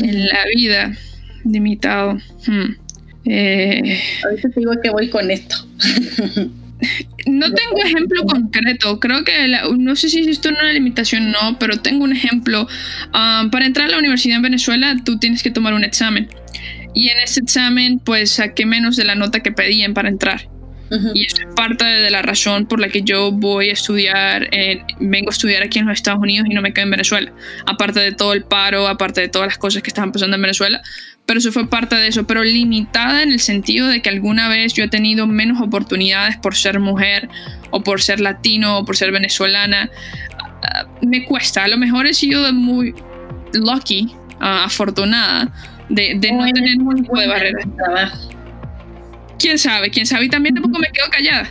En 0.00 0.26
la 0.26 0.44
vida, 0.54 0.92
limitado. 1.44 2.18
Hmm. 2.46 2.74
Eh, 3.28 4.00
a 4.24 4.28
veces 4.28 4.54
digo 4.54 4.72
que 4.82 4.90
voy 4.90 5.10
con 5.10 5.30
esto. 5.30 5.56
no 7.26 7.52
tengo 7.52 7.84
ejemplo 7.84 8.22
concreto. 8.24 9.00
Creo 9.00 9.24
que 9.24 9.32
no 9.78 9.96
sé 9.96 10.08
si 10.08 10.20
esto 10.20 10.50
es 10.50 10.54
una 10.60 10.72
limitación 10.72 11.34
o 11.34 11.42
no, 11.42 11.58
pero 11.58 11.80
tengo 11.80 12.04
un 12.04 12.12
ejemplo. 12.12 12.68
Ah, 13.12 13.48
para 13.50 13.66
entrar 13.66 13.88
a 13.88 13.92
la 13.92 13.98
universidad 13.98 14.36
en 14.36 14.42
Venezuela, 14.42 14.96
tú 15.04 15.18
tienes 15.18 15.42
que 15.42 15.50
tomar 15.50 15.74
un 15.74 15.84
examen. 15.84 16.28
Y 16.94 17.08
en 17.08 17.18
ese 17.18 17.40
examen, 17.40 17.98
pues 17.98 18.32
saqué 18.32 18.64
menos 18.64 18.96
de 18.96 19.04
la 19.04 19.14
nota 19.14 19.40
que 19.40 19.52
pedían 19.52 19.92
para 19.92 20.08
entrar. 20.08 20.48
Y 21.14 21.26
eso 21.26 21.38
es 21.40 21.54
parte 21.56 21.84
de 21.84 22.10
la 22.10 22.22
razón 22.22 22.66
por 22.66 22.78
la 22.78 22.88
que 22.88 23.02
yo 23.02 23.32
voy 23.32 23.70
a 23.70 23.72
estudiar, 23.72 24.48
vengo 25.00 25.30
a 25.30 25.32
estudiar 25.32 25.62
aquí 25.64 25.80
en 25.80 25.86
los 25.86 25.94
Estados 25.94 26.20
Unidos 26.20 26.46
y 26.48 26.54
no 26.54 26.62
me 26.62 26.72
quedo 26.72 26.84
en 26.84 26.92
Venezuela. 26.92 27.32
Aparte 27.66 27.98
de 27.98 28.12
todo 28.12 28.32
el 28.32 28.44
paro, 28.44 28.86
aparte 28.86 29.20
de 29.20 29.28
todas 29.28 29.48
las 29.48 29.58
cosas 29.58 29.82
que 29.82 29.88
estaban 29.88 30.12
pasando 30.12 30.36
en 30.36 30.42
Venezuela, 30.42 30.80
pero 31.26 31.40
eso 31.40 31.50
fue 31.50 31.68
parte 31.68 31.96
de 31.96 32.06
eso, 32.06 32.24
pero 32.24 32.44
limitada 32.44 33.22
en 33.22 33.32
el 33.32 33.40
sentido 33.40 33.88
de 33.88 34.00
que 34.00 34.08
alguna 34.08 34.48
vez 34.48 34.72
yo 34.74 34.84
he 34.84 34.88
tenido 34.88 35.26
menos 35.26 35.60
oportunidades 35.60 36.36
por 36.36 36.54
ser 36.54 36.78
mujer 36.78 37.28
o 37.70 37.82
por 37.82 38.00
ser 38.00 38.20
latino 38.20 38.78
o 38.78 38.84
por 38.84 38.96
ser 38.96 39.10
venezolana. 39.10 39.90
Ah, 40.62 40.86
me 41.02 41.24
cuesta, 41.24 41.64
a 41.64 41.68
lo 41.68 41.78
mejor 41.78 42.06
he 42.06 42.14
sido 42.14 42.50
muy 42.52 42.94
lucky, 43.52 44.14
ah, 44.38 44.64
afortunada, 44.66 45.50
de, 45.88 46.14
no 46.14 46.44
tener 46.44 46.76
ningún 46.78 47.02
tipo 47.02 47.18
de 47.18 47.26
barrera. 47.26 47.58
Quién 49.46 49.58
sabe, 49.60 49.90
quién 49.90 50.06
sabe, 50.06 50.24
y 50.24 50.28
también 50.28 50.56
tampoco 50.56 50.80
me 50.80 50.88
quedo 50.88 51.08
callada. 51.08 51.48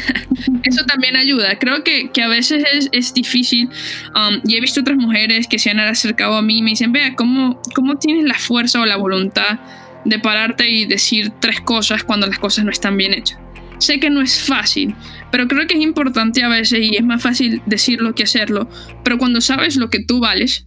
Eso 0.64 0.84
también 0.86 1.14
ayuda. 1.14 1.56
Creo 1.60 1.84
que, 1.84 2.10
que 2.10 2.20
a 2.20 2.26
veces 2.26 2.64
es, 2.72 2.88
es 2.90 3.14
difícil, 3.14 3.68
um, 4.16 4.40
y 4.44 4.56
he 4.56 4.60
visto 4.60 4.80
otras 4.80 4.96
mujeres 4.96 5.46
que 5.46 5.56
se 5.60 5.70
han 5.70 5.78
acercado 5.78 6.34
a 6.34 6.42
mí 6.42 6.58
y 6.58 6.62
me 6.62 6.70
dicen, 6.70 6.90
vea, 6.90 7.14
¿cómo, 7.14 7.62
¿cómo 7.76 7.96
tienes 7.96 8.24
la 8.24 8.34
fuerza 8.34 8.80
o 8.80 8.86
la 8.86 8.96
voluntad 8.96 9.60
de 10.04 10.18
pararte 10.18 10.68
y 10.68 10.86
decir 10.86 11.30
tres 11.38 11.60
cosas 11.60 12.02
cuando 12.02 12.26
las 12.26 12.40
cosas 12.40 12.64
no 12.64 12.72
están 12.72 12.96
bien 12.96 13.14
hechas? 13.14 13.38
Sé 13.78 14.00
que 14.00 14.10
no 14.10 14.20
es 14.20 14.42
fácil, 14.42 14.96
pero 15.30 15.46
creo 15.46 15.68
que 15.68 15.74
es 15.74 15.80
importante 15.80 16.42
a 16.42 16.48
veces 16.48 16.80
y 16.82 16.96
es 16.96 17.04
más 17.04 17.22
fácil 17.22 17.62
decirlo 17.66 18.16
que 18.16 18.24
hacerlo. 18.24 18.68
Pero 19.04 19.16
cuando 19.16 19.40
sabes 19.40 19.76
lo 19.76 19.90
que 19.90 20.02
tú 20.02 20.18
vales, 20.18 20.66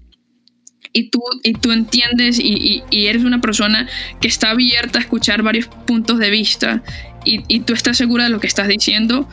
y 0.94 1.10
tú, 1.10 1.22
y 1.44 1.54
tú 1.54 1.72
entiendes 1.72 2.40
y, 2.40 2.84
eres 2.92 3.24
una 3.24 3.42
persona 3.42 3.88
que 4.20 4.28
está 4.28 4.52
abierta 4.52 5.00
a 5.00 5.02
escuchar 5.02 5.42
varios 5.42 5.68
puntos 5.68 6.20
de 6.20 6.30
vista 6.30 6.84
y, 7.24 7.60
tú 7.62 7.74
estás 7.74 7.98
segura 7.98 8.26
de 8.26 8.30
lo 8.30 8.40
que 8.40 8.48
estás 8.48 8.68
diciendo 8.68 9.28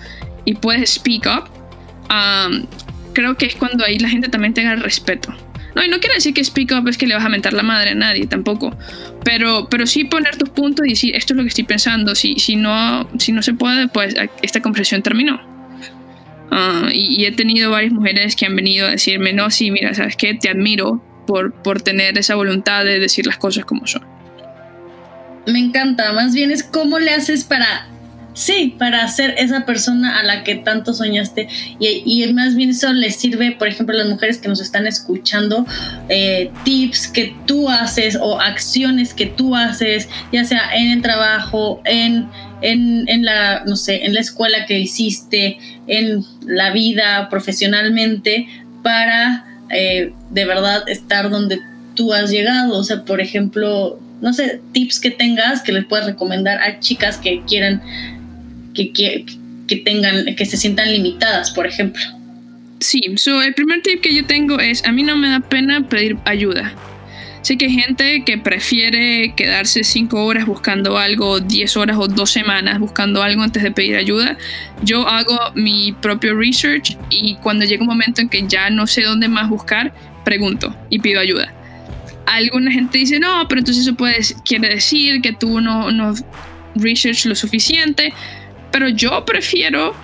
y 0.45 0.55
puedes 0.55 0.95
speak 0.95 1.27
up, 1.27 1.49
um, 2.11 2.67
creo 3.13 3.37
que 3.37 3.47
es 3.47 3.57
cuando 3.57 3.85
ahí 3.85 3.99
la 3.99 4.09
gente 4.09 4.29
también 4.29 4.55
tenga 4.55 4.73
el 4.73 4.81
respeto. 4.81 5.35
No, 5.75 5.85
y 5.85 5.89
no 5.89 6.01
quiere 6.01 6.17
decir 6.17 6.35
que 6.35 6.43
speak 6.43 6.73
up 6.73 6.89
es 6.89 6.99
que 6.99 7.07
le 7.07 7.15
vas 7.15 7.25
a 7.25 7.29
mentar 7.29 7.53
la 7.53 7.63
madre 7.63 7.91
a 7.91 7.95
nadie, 7.95 8.27
tampoco. 8.27 8.77
Pero, 9.25 9.69
pero 9.71 9.87
sí 9.87 10.05
poner 10.05 10.37
tus 10.37 10.49
puntos 10.49 10.87
y 10.87 10.91
decir, 10.91 11.15
esto 11.15 11.35
es 11.35 11.37
lo 11.37 11.43
que 11.43 11.51
estoy 11.51 11.65
pensando. 11.65 12.15
Si, 12.15 12.35
si, 12.39 12.57
no, 12.57 13.09
si 13.19 13.33
no 13.33 13.43
se 13.43 13.55
puede, 13.55 13.89
pues 13.89 14.15
esta 14.43 14.61
conversación 14.61 15.03
terminó. 15.03 15.41
Uh, 16.51 16.89
y, 16.91 17.21
y, 17.21 17.27
he 17.27 17.33
tenido 17.33 17.71
varias 17.71 17.93
mujeres 17.93 18.35
que 18.35 18.47
han 18.47 18.57
venido 18.57 18.87
a 18.87 18.91
decirme, 18.91 19.35
no, 19.35 19.51
sí, 19.51 19.71
mira, 19.71 19.93
¿sabes 19.93 20.17
qué? 20.17 20.35
Te 20.35 20.49
admiro, 20.49 21.03
por, 21.29 21.83
tener 21.83 22.17
esa 22.17 22.35
voluntad 22.35 22.87
de 22.87 22.99
decir 22.99 23.27
las 23.27 23.37
cosas 23.37 23.67
como 23.67 23.87
son. 23.87 24.03
Me 25.47 25.59
encanta, 25.59 26.13
más 26.13 26.35
bien 26.35 26.51
es 26.51 26.63
cómo 26.63 26.99
le 26.99 27.13
haces 27.13 27.45
para 27.45 27.87
Sí, 28.35 28.77
para 28.79 29.09
ser 29.09 29.35
esa 29.37 29.67
persona 29.67 30.21
a 30.21 30.23
la 30.23 30.45
que 30.45 30.55
tanto 30.55 30.95
soñaste. 30.95 31.49
Y, 31.81 32.25
más 32.35 32.55
bien 32.55 32.71
eso 32.71 32.93
les 32.93 33.17
sirve, 33.17 33.51
por 33.51 33.67
ejemplo, 33.67 33.97
a 33.97 33.99
las 33.99 34.09
mujeres 34.09 34.39
que 34.39 34.47
nos 34.47 34.61
están 34.61 34.87
escuchando, 34.87 35.67
eh, 36.09 36.53
tips 36.63 37.09
que 37.09 37.35
tú 37.47 37.69
haces 37.69 38.17
o 38.21 38.41
acciones 38.41 39.13
que 39.13 39.27
tú 39.27 39.57
haces, 39.57 40.09
ya 40.33 40.45
sea 40.45 40.71
en 40.73 40.93
el 40.93 41.03
trabajo, 41.03 41.83
en, 41.85 42.29
en, 42.61 43.09
en 43.09 43.25
la, 43.25 43.65
no 43.67 43.75
sé, 43.75 44.05
en 44.05 44.15
la 44.15 44.21
escuela 44.21 44.67
que 44.67 44.79
hiciste, 44.79 45.59
en 45.89 46.25
la 46.47 46.71
vida 46.71 47.29
profesionalmente, 47.31 48.47
para 48.85 49.48
eh, 49.71 50.13
de 50.31 50.45
verdad 50.45 50.89
estar 50.89 51.31
donde 51.31 51.61
tú 51.95 52.13
has 52.13 52.31
llegado. 52.31 52.79
O 52.79 52.85
sea, 52.85 53.05
por 53.05 53.21
ejemplo, 53.21 53.99
no 54.21 54.33
sé, 54.33 54.61
tips 54.73 55.01
que 55.01 55.11
tengas 55.11 55.63
que 55.63 55.73
les 55.73 55.85
puedas 55.85 56.07
recomendar 56.07 56.59
a 56.59 56.81
chicas 56.81 57.19
que 57.19 57.43
quieran, 57.47 57.83
que, 58.75 58.93
que, 58.93 59.77
tengan, 59.77 60.35
que 60.35 60.47
se 60.47 60.57
sientan 60.57 60.93
limitadas, 60.93 61.51
por 61.51 61.67
ejemplo. 61.67 62.03
Sí, 62.81 63.03
so, 63.17 63.43
el 63.43 63.55
primer 63.55 63.83
tip 63.83 64.01
que 64.01 64.15
yo 64.15 64.25
tengo 64.27 64.59
es, 64.61 64.85
a 64.85 64.93
mí 64.93 65.03
no 65.03 65.17
me 65.17 65.29
da 65.29 65.41
pena 65.41 65.87
pedir 65.89 66.17
ayuda. 66.25 66.73
Sé 67.43 67.57
que 67.57 67.67
hay 67.67 67.73
gente 67.73 68.25
que 68.25 68.39
prefiere 68.39 69.33
quedarse 69.35 69.85
5 69.85 70.25
horas 70.25 70.47
buscando 70.47 70.99
algo, 70.99 71.41
10 71.41 71.77
horas 71.77 71.97
o 71.99 72.09
2 72.09 72.31
semanas 72.31 72.79
buscando 72.79 73.23
algo 73.23 73.43
antes 73.43 73.63
de 73.63 73.71
pedir 73.71 73.97
ayuda. 73.97 74.37
Yo 74.83 75.07
hago 75.07 75.39
mi 75.55 75.93
propio 75.93 76.37
research 76.37 76.97
y 77.11 77.37
cuando 77.37 77.65
llega 77.65 77.83
un 77.83 77.89
momento 77.89 78.21
en 78.21 78.29
que 78.29 78.47
ya 78.47 78.71
no 78.71 78.87
sé 78.87 79.03
dónde 79.03 79.29
más 79.29 79.49
buscar, 79.49 79.93
pregunto 80.25 80.75
y 80.91 80.99
pido 80.99 81.21
ayuda. 81.21 81.53
Alguna 82.27 82.71
gente 82.71 82.99
dice, 82.99 83.19
no, 83.19 83.47
pero 83.49 83.61
entonces 83.61 83.87
eso 83.87 83.97
quiere 84.45 84.69
decir 84.69 85.23
que 85.23 85.33
tú 85.33 85.61
no, 85.61 85.91
no 85.91 86.13
research 86.75 87.25
lo 87.25 87.35
suficiente, 87.35 88.13
pero 88.71 88.89
yo 88.89 89.25
prefiero 89.25 89.95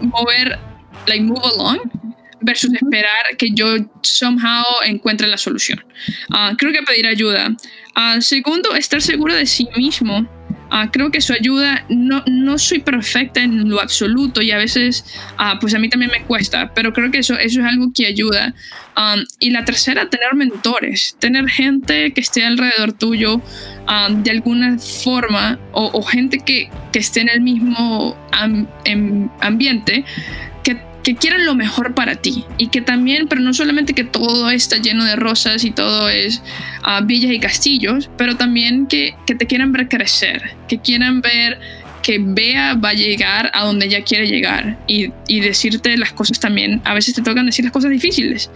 mover 0.00 0.58
like 1.06 1.24
move 1.24 1.40
along 1.54 1.95
versus 2.40 2.72
esperar 2.74 3.36
que 3.38 3.50
yo 3.50 3.76
somehow 4.02 4.64
encuentre 4.84 5.26
la 5.26 5.36
solución. 5.36 5.84
Ah, 6.30 6.52
creo 6.56 6.72
que 6.72 6.82
pedir 6.82 7.06
ayuda. 7.06 7.54
Uh, 7.96 8.20
segundo, 8.20 8.74
estar 8.74 9.00
seguro 9.00 9.34
de 9.34 9.46
sí 9.46 9.68
mismo. 9.76 10.28
Uh, 10.70 10.90
creo 10.92 11.10
que 11.10 11.18
eso 11.18 11.32
ayuda. 11.32 11.84
No, 11.88 12.22
no 12.26 12.58
soy 12.58 12.80
perfecta 12.80 13.40
en 13.40 13.70
lo 13.70 13.80
absoluto 13.80 14.42
y 14.42 14.50
a 14.50 14.58
veces, 14.58 15.04
pues 15.60 15.74
a 15.74 15.78
mí 15.78 15.88
también 15.88 16.10
me 16.10 16.22
cuesta, 16.24 16.74
pero 16.74 16.92
creo 16.92 17.10
que 17.10 17.18
eso, 17.18 17.38
eso 17.38 17.60
es 17.60 17.66
algo 17.66 17.92
que 17.94 18.06
ayuda. 18.06 18.54
Um, 18.96 19.24
y 19.38 19.50
la 19.50 19.64
tercera, 19.64 20.10
tener 20.10 20.34
mentores, 20.34 21.16
tener 21.20 21.48
gente 21.48 22.12
que 22.12 22.20
esté 22.20 22.44
alrededor 22.44 22.92
tuyo 22.92 23.40
de 24.10 24.30
alguna 24.30 24.78
forma 24.78 25.58
o, 25.72 26.02
gente 26.02 26.38
que, 26.38 26.68
que, 26.92 26.98
esté 26.98 27.20
en 27.20 27.28
el 27.28 27.40
mismo 27.40 28.16
ambiente 29.40 30.04
que 31.06 31.14
quieran 31.14 31.46
lo 31.46 31.54
mejor 31.54 31.94
para 31.94 32.16
ti 32.16 32.44
y 32.58 32.66
que 32.66 32.80
también, 32.80 33.28
pero 33.28 33.40
no 33.40 33.54
solamente 33.54 33.92
que 33.92 34.02
todo 34.02 34.50
está 34.50 34.78
lleno 34.78 35.04
de 35.04 35.14
rosas 35.14 35.62
y 35.62 35.70
todo 35.70 36.08
es 36.08 36.42
uh, 36.82 37.06
villas 37.06 37.30
y 37.30 37.38
castillos, 37.38 38.10
pero 38.18 38.36
también 38.36 38.88
que, 38.88 39.14
que, 39.24 39.36
te 39.36 39.46
quieran 39.46 39.70
ver 39.70 39.88
crecer, 39.88 40.56
que 40.66 40.80
quieran 40.80 41.20
ver 41.20 41.60
que 42.02 42.18
Bea 42.20 42.74
va 42.74 42.88
a 42.88 42.94
llegar 42.94 43.52
a 43.54 43.64
donde 43.64 43.86
ella 43.86 44.02
quiere 44.02 44.26
llegar 44.26 44.80
y, 44.88 45.12
y 45.28 45.38
decirte 45.38 45.96
las 45.96 46.12
cosas 46.12 46.40
también, 46.40 46.82
a 46.84 46.92
veces 46.92 47.14
te 47.14 47.22
tocan 47.22 47.46
decir 47.46 47.64
las 47.64 47.72
cosas 47.72 47.92
difíciles. 47.92 48.50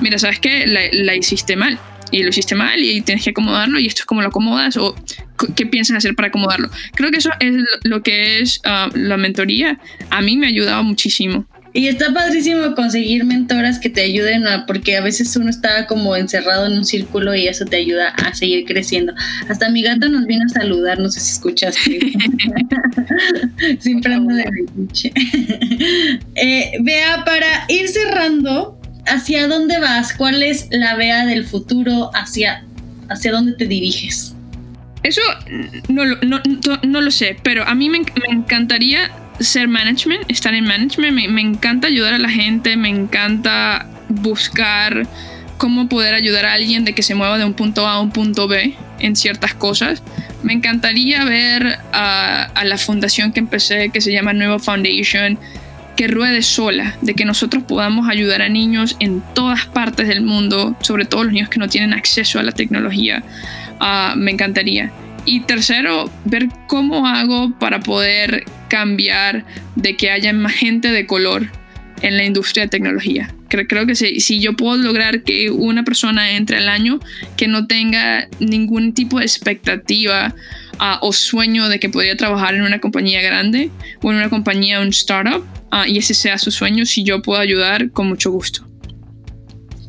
Mira, 0.00 0.16
sabes 0.16 0.38
que 0.38 0.64
la, 0.64 0.82
la 0.92 1.16
hiciste 1.16 1.56
mal 1.56 1.76
y 2.12 2.22
lo 2.22 2.28
hiciste 2.28 2.54
mal 2.54 2.80
y 2.80 3.00
tienes 3.00 3.24
que 3.24 3.30
acomodarlo 3.30 3.80
y 3.80 3.88
esto 3.88 4.02
es 4.02 4.06
como 4.06 4.22
lo 4.22 4.28
acomodas 4.28 4.76
o 4.76 4.94
qué 5.56 5.66
piensas 5.66 5.96
hacer 5.96 6.14
para 6.14 6.28
acomodarlo. 6.28 6.70
Creo 6.94 7.10
que 7.10 7.16
eso 7.16 7.30
es 7.40 7.52
lo 7.82 8.04
que 8.04 8.38
es 8.38 8.60
uh, 8.64 8.96
la 8.96 9.16
mentoría. 9.16 9.80
A 10.10 10.22
mí 10.22 10.36
me 10.36 10.46
ha 10.46 10.50
ayudado 10.50 10.84
muchísimo. 10.84 11.46
Y 11.76 11.88
está 11.88 12.10
padrísimo 12.14 12.74
conseguir 12.74 13.26
mentoras 13.26 13.78
que 13.78 13.90
te 13.90 14.00
ayuden 14.00 14.46
a, 14.46 14.64
porque 14.64 14.96
a 14.96 15.02
veces 15.02 15.36
uno 15.36 15.50
está 15.50 15.86
como 15.86 16.16
encerrado 16.16 16.64
en 16.64 16.72
un 16.72 16.86
círculo 16.86 17.34
y 17.34 17.48
eso 17.48 17.66
te 17.66 17.76
ayuda 17.76 18.08
a 18.08 18.32
seguir 18.32 18.64
creciendo. 18.64 19.12
Hasta 19.50 19.68
mi 19.68 19.82
gato 19.82 20.08
nos 20.08 20.24
vino 20.24 20.42
a 20.46 20.48
saludar, 20.48 20.98
no 20.98 21.10
sé 21.10 21.20
si 21.20 21.32
escuchaste. 21.32 22.00
Siempre 23.78 24.14
ando 24.14 24.34
de 24.34 24.44
eh, 26.36 26.72
Vea, 26.80 27.24
para 27.26 27.66
ir 27.68 27.88
cerrando, 27.88 28.80
¿hacia 29.04 29.46
dónde 29.46 29.78
vas? 29.78 30.14
¿Cuál 30.14 30.42
es 30.42 30.68
la 30.70 30.96
Vea 30.96 31.26
del 31.26 31.44
futuro? 31.44 32.10
¿Hacia, 32.14 32.64
hacia 33.10 33.32
dónde 33.32 33.52
te 33.52 33.66
diriges? 33.66 34.34
Eso 35.02 35.20
no, 35.88 36.06
no, 36.06 36.40
no, 36.82 37.00
lo 37.02 37.10
sé, 37.10 37.36
pero 37.42 37.64
a 37.64 37.74
mí 37.74 37.90
me, 37.90 37.98
me 37.98 38.34
encantaría 38.34 39.10
ser 39.40 39.68
management, 39.68 40.30
estar 40.30 40.54
en 40.54 40.64
management, 40.64 41.12
me, 41.12 41.40
encanta 41.40 41.88
ayudar 41.88 42.14
a 42.14 42.18
la 42.18 42.30
gente, 42.30 42.76
me 42.76 42.88
encanta 42.88 43.86
buscar 44.08 45.06
cómo 45.58 45.88
poder 45.88 46.14
ayudar 46.14 46.44
a 46.46 46.52
alguien 46.52 46.84
de 46.84 46.94
que 46.94 47.02
se 47.02 47.14
mueva 47.14 47.38
de 47.38 47.44
un 47.44 47.54
punto 47.54 47.86
A 47.86 47.94
a 47.94 48.00
un 48.00 48.10
punto 48.10 48.48
B 48.48 48.74
en 48.98 49.16
ciertas 49.16 49.54
cosas. 49.54 50.02
Me 50.42 50.52
encantaría 50.52 51.24
ver 51.24 51.78
a, 51.92 52.50
la 52.64 52.78
fundación 52.78 53.32
que 53.32 53.40
empecé, 53.40 53.90
que 53.90 54.00
se 54.00 54.12
llama 54.12 54.32
Nueva 54.32 54.58
Foundation, 54.58 55.38
que 55.96 56.08
ruede 56.08 56.42
sola, 56.42 56.94
de 57.00 57.14
que 57.14 57.24
nosotros 57.24 57.64
podamos 57.64 58.08
ayudar 58.08 58.42
a 58.42 58.48
niños 58.48 58.96
en 59.00 59.22
todas 59.34 59.66
partes 59.66 60.08
del 60.08 60.20
mundo, 60.20 60.76
sobre 60.80 61.06
todo 61.06 61.24
los 61.24 61.32
niños 61.32 61.48
que 61.48 61.58
no 61.58 61.68
tienen 61.68 61.94
acceso 61.94 62.38
a 62.38 62.42
la 62.42 62.52
tecnología. 62.52 63.22
Ah, 63.80 64.14
me 64.16 64.30
encantaría. 64.30 64.90
Y 65.24 65.40
tercero, 65.40 66.10
ver 66.24 66.48
cómo 66.68 67.06
hago 67.06 67.50
para 67.58 67.80
poder 67.80 68.44
cambiar 68.68 69.44
de 69.74 69.96
que 69.96 70.10
haya 70.10 70.32
más 70.32 70.52
gente 70.52 70.90
de 70.90 71.06
color 71.06 71.50
en 72.02 72.16
la 72.16 72.24
industria 72.24 72.64
de 72.64 72.68
tecnología. 72.68 73.32
Creo, 73.48 73.66
creo 73.66 73.86
que 73.86 73.94
si, 73.94 74.20
si, 74.20 74.40
yo 74.40 74.54
puedo 74.54 74.76
lograr 74.76 75.22
que 75.22 75.50
una 75.50 75.84
persona 75.84 76.32
entre 76.32 76.58
al 76.58 76.68
año 76.68 77.00
que 77.36 77.48
no 77.48 77.66
tenga 77.66 78.28
ningún 78.38 78.92
tipo 78.92 79.18
de 79.18 79.24
expectativa 79.24 80.34
uh, 80.74 80.98
o 81.00 81.12
sueño 81.12 81.68
de 81.68 81.78
que 81.78 81.88
podría 81.88 82.16
trabajar 82.16 82.54
en 82.54 82.62
una 82.62 82.80
compañía 82.80 83.22
grande 83.22 83.70
o 84.02 84.10
en 84.10 84.18
una 84.18 84.28
compañía, 84.28 84.80
un 84.80 84.88
startup, 84.88 85.44
uh, 85.72 85.86
y 85.86 85.98
ese 85.98 86.14
sea 86.14 86.38
su 86.38 86.50
sueño, 86.50 86.84
si 86.84 87.02
yo 87.02 87.22
puedo 87.22 87.40
ayudar, 87.40 87.90
con 87.90 88.08
mucho 88.08 88.30
gusto. 88.30 88.66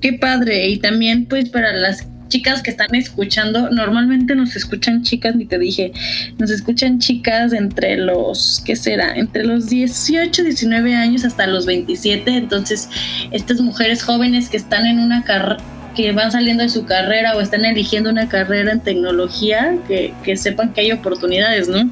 Qué 0.02 0.14
padre. 0.14 0.68
Y 0.68 0.78
también 0.78 1.26
pues 1.26 1.50
para 1.50 1.74
las 1.74 2.08
chicas 2.28 2.62
que 2.62 2.72
están 2.72 2.94
escuchando, 2.96 3.70
normalmente 3.70 4.36
nos 4.36 4.56
escuchan 4.56 5.04
chicas, 5.04 5.36
ni 5.36 5.46
te 5.46 5.58
dije, 5.58 5.92
nos 6.38 6.52
escuchan 6.52 7.00
chicas 7.00 7.54
entre 7.54 7.98
los, 7.98 8.62
¿qué 8.66 8.76
será? 8.76 9.16
Entre 9.16 9.44
los 9.44 9.70
18, 9.70 10.44
19 10.44 10.96
años 10.96 11.26
hasta 11.26 11.48
los 11.48 11.66
27. 11.66 12.32
Entonces, 12.32 12.90
estas 13.32 13.62
mujeres 13.62 14.04
jóvenes 14.04 14.50
que 14.50 14.58
están 14.58 14.86
en 14.86 15.00
una 15.00 15.24
carrera 15.24 15.58
que 15.96 16.12
van 16.12 16.32
saliendo 16.32 16.62
de 16.62 16.70
su 16.70 16.86
carrera 16.86 17.36
o 17.36 17.42
están 17.42 17.66
eligiendo 17.66 18.12
una 18.12 18.30
carrera 18.30 18.72
en 18.72 18.82
tecnología, 18.82 19.76
que, 19.88 20.14
que 20.24 20.38
sepan 20.38 20.72
que 20.72 20.82
hay 20.82 20.92
oportunidades, 20.92 21.68
¿no? 21.68 21.90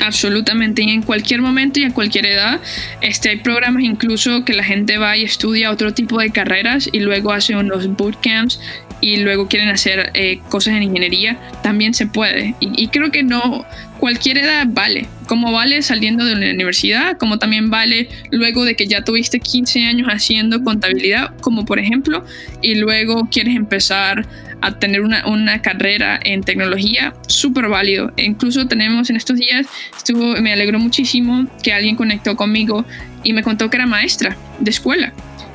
Absolutamente, 0.00 0.82
y 0.82 0.90
en 0.90 1.02
cualquier 1.02 1.42
momento 1.42 1.78
y 1.78 1.84
a 1.84 1.92
cualquier 1.92 2.26
edad, 2.26 2.60
este, 3.02 3.28
hay 3.28 3.36
programas 3.36 3.82
incluso 3.82 4.44
que 4.44 4.54
la 4.54 4.64
gente 4.64 4.96
va 4.96 5.16
y 5.16 5.24
estudia 5.24 5.70
otro 5.70 5.92
tipo 5.92 6.18
de 6.18 6.30
carreras 6.30 6.88
y 6.90 7.00
luego 7.00 7.32
hace 7.32 7.54
unos 7.54 7.86
bootcamps 7.88 8.58
y 9.02 9.16
luego 9.16 9.48
quieren 9.48 9.68
hacer 9.68 10.12
eh, 10.14 10.38
cosas 10.48 10.74
en 10.74 10.84
ingeniería, 10.84 11.36
también 11.62 11.92
se 11.92 12.06
puede. 12.06 12.54
Y, 12.60 12.86
creo 12.86 13.10
que 13.10 13.24
no, 13.24 13.66
cualquier 13.98 14.38
edad 14.38 14.64
vale, 14.68 15.08
como 15.26 15.50
vale 15.50 15.82
saliendo 15.82 16.24
de 16.24 16.36
la 16.36 16.52
universidad, 16.52 17.18
como 17.18 17.38
también 17.38 17.68
vale 17.68 18.08
luego 18.30 18.64
de 18.64 18.76
que 18.76 18.86
ya 18.86 19.02
tuviste 19.02 19.40
15 19.40 19.84
años 19.86 20.08
haciendo 20.08 20.62
contabilidad, 20.62 21.36
como 21.40 21.64
por 21.64 21.80
ejemplo, 21.80 22.24
y 22.62 22.76
luego 22.76 23.28
quieres 23.28 23.56
empezar 23.56 24.24
a 24.60 24.78
tener 24.78 25.00
una, 25.00 25.26
una 25.26 25.60
carrera 25.60 26.20
en 26.22 26.42
tecnología, 26.42 27.12
súper 27.26 27.66
válido. 27.66 28.12
E 28.16 28.24
incluso 28.24 28.68
tenemos 28.68 29.10
en 29.10 29.16
estos 29.16 29.36
días, 29.36 29.66
estuvo, 29.96 30.40
me 30.40 30.52
alegró 30.52 30.78
muchísimo 30.78 31.48
que 31.64 31.72
alguien 31.72 31.96
conectó 31.96 32.36
conmigo 32.36 32.86
y 33.24 33.32
me 33.32 33.42
contó 33.42 33.68
que 33.68 33.78
era 33.78 33.86
maestra 33.86 34.36
de 34.60 34.70
escuela. 34.70 35.12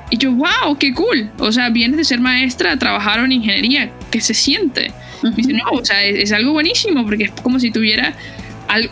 Y 0.10 0.18
yo, 0.18 0.32
wow, 0.32 0.78
qué 0.80 0.94
cool. 0.94 1.30
O 1.40 1.52
sea, 1.52 1.70
vienes 1.70 1.98
de 1.98 2.04
ser 2.04 2.20
maestra 2.20 2.72
a 2.72 2.78
trabajar 2.78 3.20
en 3.20 3.32
ingeniería. 3.32 3.92
¿Qué 4.10 4.22
se 4.22 4.34
siente? 4.34 4.92
Me 5.24 5.32
dice, 5.32 5.54
no, 5.54 5.64
o 5.72 5.84
sea, 5.84 6.04
es, 6.04 6.32
algo 6.32 6.54
buenísimo 6.54 7.04
porque 7.04 7.26
es 7.26 7.32
como 7.32 7.60
si 7.60 7.72
tuviera 7.72 8.14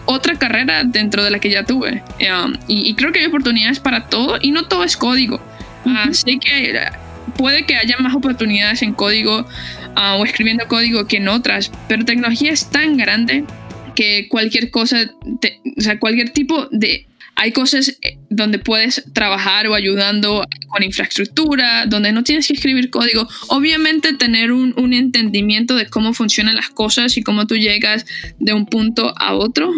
otra 0.05 0.35
carrera 0.35 0.83
dentro 0.83 1.23
de 1.23 1.31
la 1.31 1.39
que 1.39 1.49
ya 1.49 1.63
tuve. 1.63 2.03
Um, 2.19 2.53
y, 2.67 2.93
creo 2.95 3.11
que 3.11 3.19
hay 3.19 3.25
oportunidades 3.25 3.79
para 3.79 4.07
todo 4.07 4.39
y 4.41 4.51
no 4.51 4.67
todo 4.67 4.83
es 4.83 4.97
código. 4.97 5.39
Así 5.85 6.39
que 6.39 6.89
puede 7.37 7.65
que 7.65 7.75
haya 7.75 7.97
más 7.99 8.15
oportunidades 8.15 8.81
en 8.81 8.93
código 8.93 9.41
uh, 9.41 10.19
o 10.19 10.25
escribiendo 10.25 10.67
código 10.67 11.05
que 11.05 11.17
en 11.17 11.27
otras, 11.27 11.71
pero 11.87 12.05
tecnología 12.05 12.51
es 12.51 12.69
tan 12.69 12.97
grande 12.97 13.43
que 13.95 14.27
cualquier 14.29 14.71
cosa, 14.71 14.97
o 15.77 15.81
sea, 15.81 15.99
cualquier 15.99 16.31
tipo 16.31 16.67
de 16.71 17.07
hay 17.35 17.51
cosas 17.51 17.89
eh, 18.01 18.17
donde 18.29 18.59
puedes 18.59 19.03
trabajar 19.13 19.67
o 19.67 19.75
ayudando 19.75 20.43
con 20.69 20.83
infraestructura, 20.83 21.85
donde 21.85 22.11
no 22.11 22.23
tienes 22.23 22.47
que 22.47 22.53
escribir 22.53 22.89
código. 22.89 23.27
Obviamente 23.47 24.13
tener 24.13 24.51
un, 24.51 24.73
entendimiento 24.93 25.75
de 25.75 25.87
cómo 25.87 26.13
funcionan 26.13 26.55
las 26.55 26.69
cosas 26.69 27.17
y 27.17 27.23
cómo 27.23 27.47
tú 27.47 27.55
llegas 27.55 28.05
de 28.39 28.53
un 28.53 28.65
punto 28.65 29.13
a 29.17 29.33
otro 29.35 29.71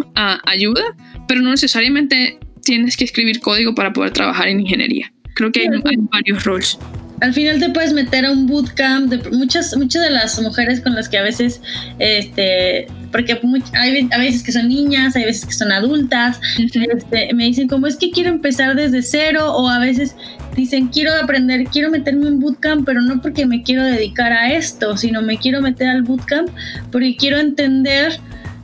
ayuda, 0.46 0.84
pero 1.28 1.42
no 1.42 1.50
necesariamente 1.50 2.38
tienes 2.64 2.98
que 2.98 3.06
escribir 3.06 3.40
código 3.40 3.74
para 3.74 3.94
poder 3.94 4.12
trabajar 4.12 4.48
en 4.48 4.60
ingeniería. 4.60 5.12
Creo 5.34 5.52
que 5.52 5.62
hay, 5.62 5.68
hay 5.68 5.98
varios 6.12 6.44
roles 6.44 6.78
al 7.22 7.34
final 7.34 7.60
te 7.60 7.70
puedes 7.70 7.94
meter 7.94 8.26
a 8.26 8.32
un 8.32 8.46
bootcamp 8.48 9.10
de 9.10 9.30
muchas 9.32 9.76
muchas 9.76 10.04
de 10.04 10.12
las 10.12 10.40
mujeres 10.42 10.82
con 10.82 10.94
las 10.94 11.10
que 11.10 11.18
a 11.18 11.24
veces 11.24 11.62
este 12.00 12.88
porque 13.12 13.40
hay 13.74 14.10
a 14.12 14.18
veces 14.18 14.44
que 14.44 14.52
son 14.52 14.68
niñas 14.68 15.16
hay 15.16 15.26
veces 15.26 15.46
que 15.46 15.54
son 15.54 15.72
adultas 15.72 16.40
este, 16.58 17.34
me 17.34 17.46
dicen 17.46 17.68
como 17.68 17.88
es 17.88 17.96
que 17.96 18.12
quiero 18.12 18.30
empezar 18.30 18.76
desde 18.76 19.02
cero 19.02 19.54
o 19.54 19.68
a 19.68 19.80
veces 19.80 20.16
dicen 20.56 20.88
quiero 20.88 21.12
aprender 21.22 21.66
quiero 21.66 21.90
meterme 21.90 22.28
en 22.28 22.40
bootcamp 22.40 22.86
pero 22.86 23.02
no 23.02 23.22
porque 23.22 23.46
me 23.46 23.64
quiero 23.64 23.84
dedicar 23.84 24.32
a 24.32 24.54
esto 24.54 24.98
sino 24.98 25.22
me 25.22 25.38
quiero 25.38 25.62
meter 25.62 25.88
al 25.88 26.04
bootcamp 26.04 26.50
porque 26.92 27.16
quiero 27.16 27.38
entender 27.40 28.20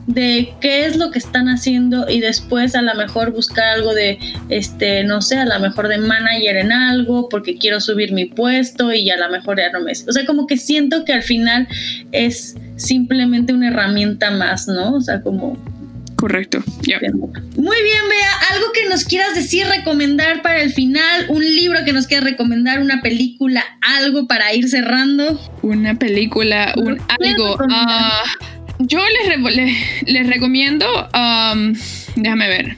de 0.06 0.54
qué 0.60 0.84
es 0.84 0.96
lo 0.96 1.10
que 1.10 1.18
están 1.18 1.48
haciendo 1.48 2.08
y 2.08 2.20
después 2.20 2.74
a 2.74 2.82
lo 2.82 2.94
mejor 2.94 3.32
buscar 3.32 3.64
algo 3.70 3.94
de, 3.94 4.18
este, 4.48 5.02
no 5.04 5.22
sé, 5.22 5.38
a 5.38 5.46
lo 5.46 5.58
mejor 5.60 5.88
de 5.88 5.98
manager 5.98 6.56
en 6.56 6.72
algo 6.72 7.28
porque 7.28 7.56
quiero 7.56 7.80
subir 7.80 8.12
mi 8.12 8.26
puesto 8.26 8.92
y 8.92 9.10
a 9.10 9.16
lo 9.16 9.30
mejor 9.30 9.58
ya 9.58 9.70
no 9.70 9.80
me... 9.80 9.92
O 9.92 10.12
sea, 10.12 10.26
como 10.26 10.46
que 10.46 10.58
siento 10.58 11.04
que 11.04 11.14
al 11.14 11.22
final 11.22 11.68
es 12.12 12.56
simplemente 12.76 13.52
una 13.52 13.68
herramienta 13.68 14.30
más, 14.30 14.68
¿no? 14.68 14.94
O 14.94 15.00
sea, 15.00 15.22
como... 15.22 15.56
Correcto. 16.16 16.62
Muy 16.86 17.82
bien, 17.82 18.02
Bea. 18.08 18.30
Algo 18.52 18.66
que 18.72 18.88
nos 18.88 19.04
quieras 19.04 19.34
decir, 19.34 19.66
recomendar 19.66 20.42
para 20.42 20.62
el 20.62 20.72
final, 20.72 21.26
un 21.28 21.42
libro 21.42 21.80
que 21.84 21.92
nos 21.92 22.06
quieras 22.06 22.24
recomendar, 22.24 22.80
una 22.80 23.02
película, 23.02 23.62
algo 23.82 24.26
para 24.26 24.54
ir 24.54 24.68
cerrando. 24.68 25.38
Una 25.62 25.98
película, 25.98 26.72
un 26.76 26.98
algo 27.20 27.58
yo 28.78 28.98
les, 28.98 30.06
les, 30.06 30.26
recomiendo, 30.26 30.86
um, 31.14 31.74
déjame 32.16 32.48
ver, 32.48 32.76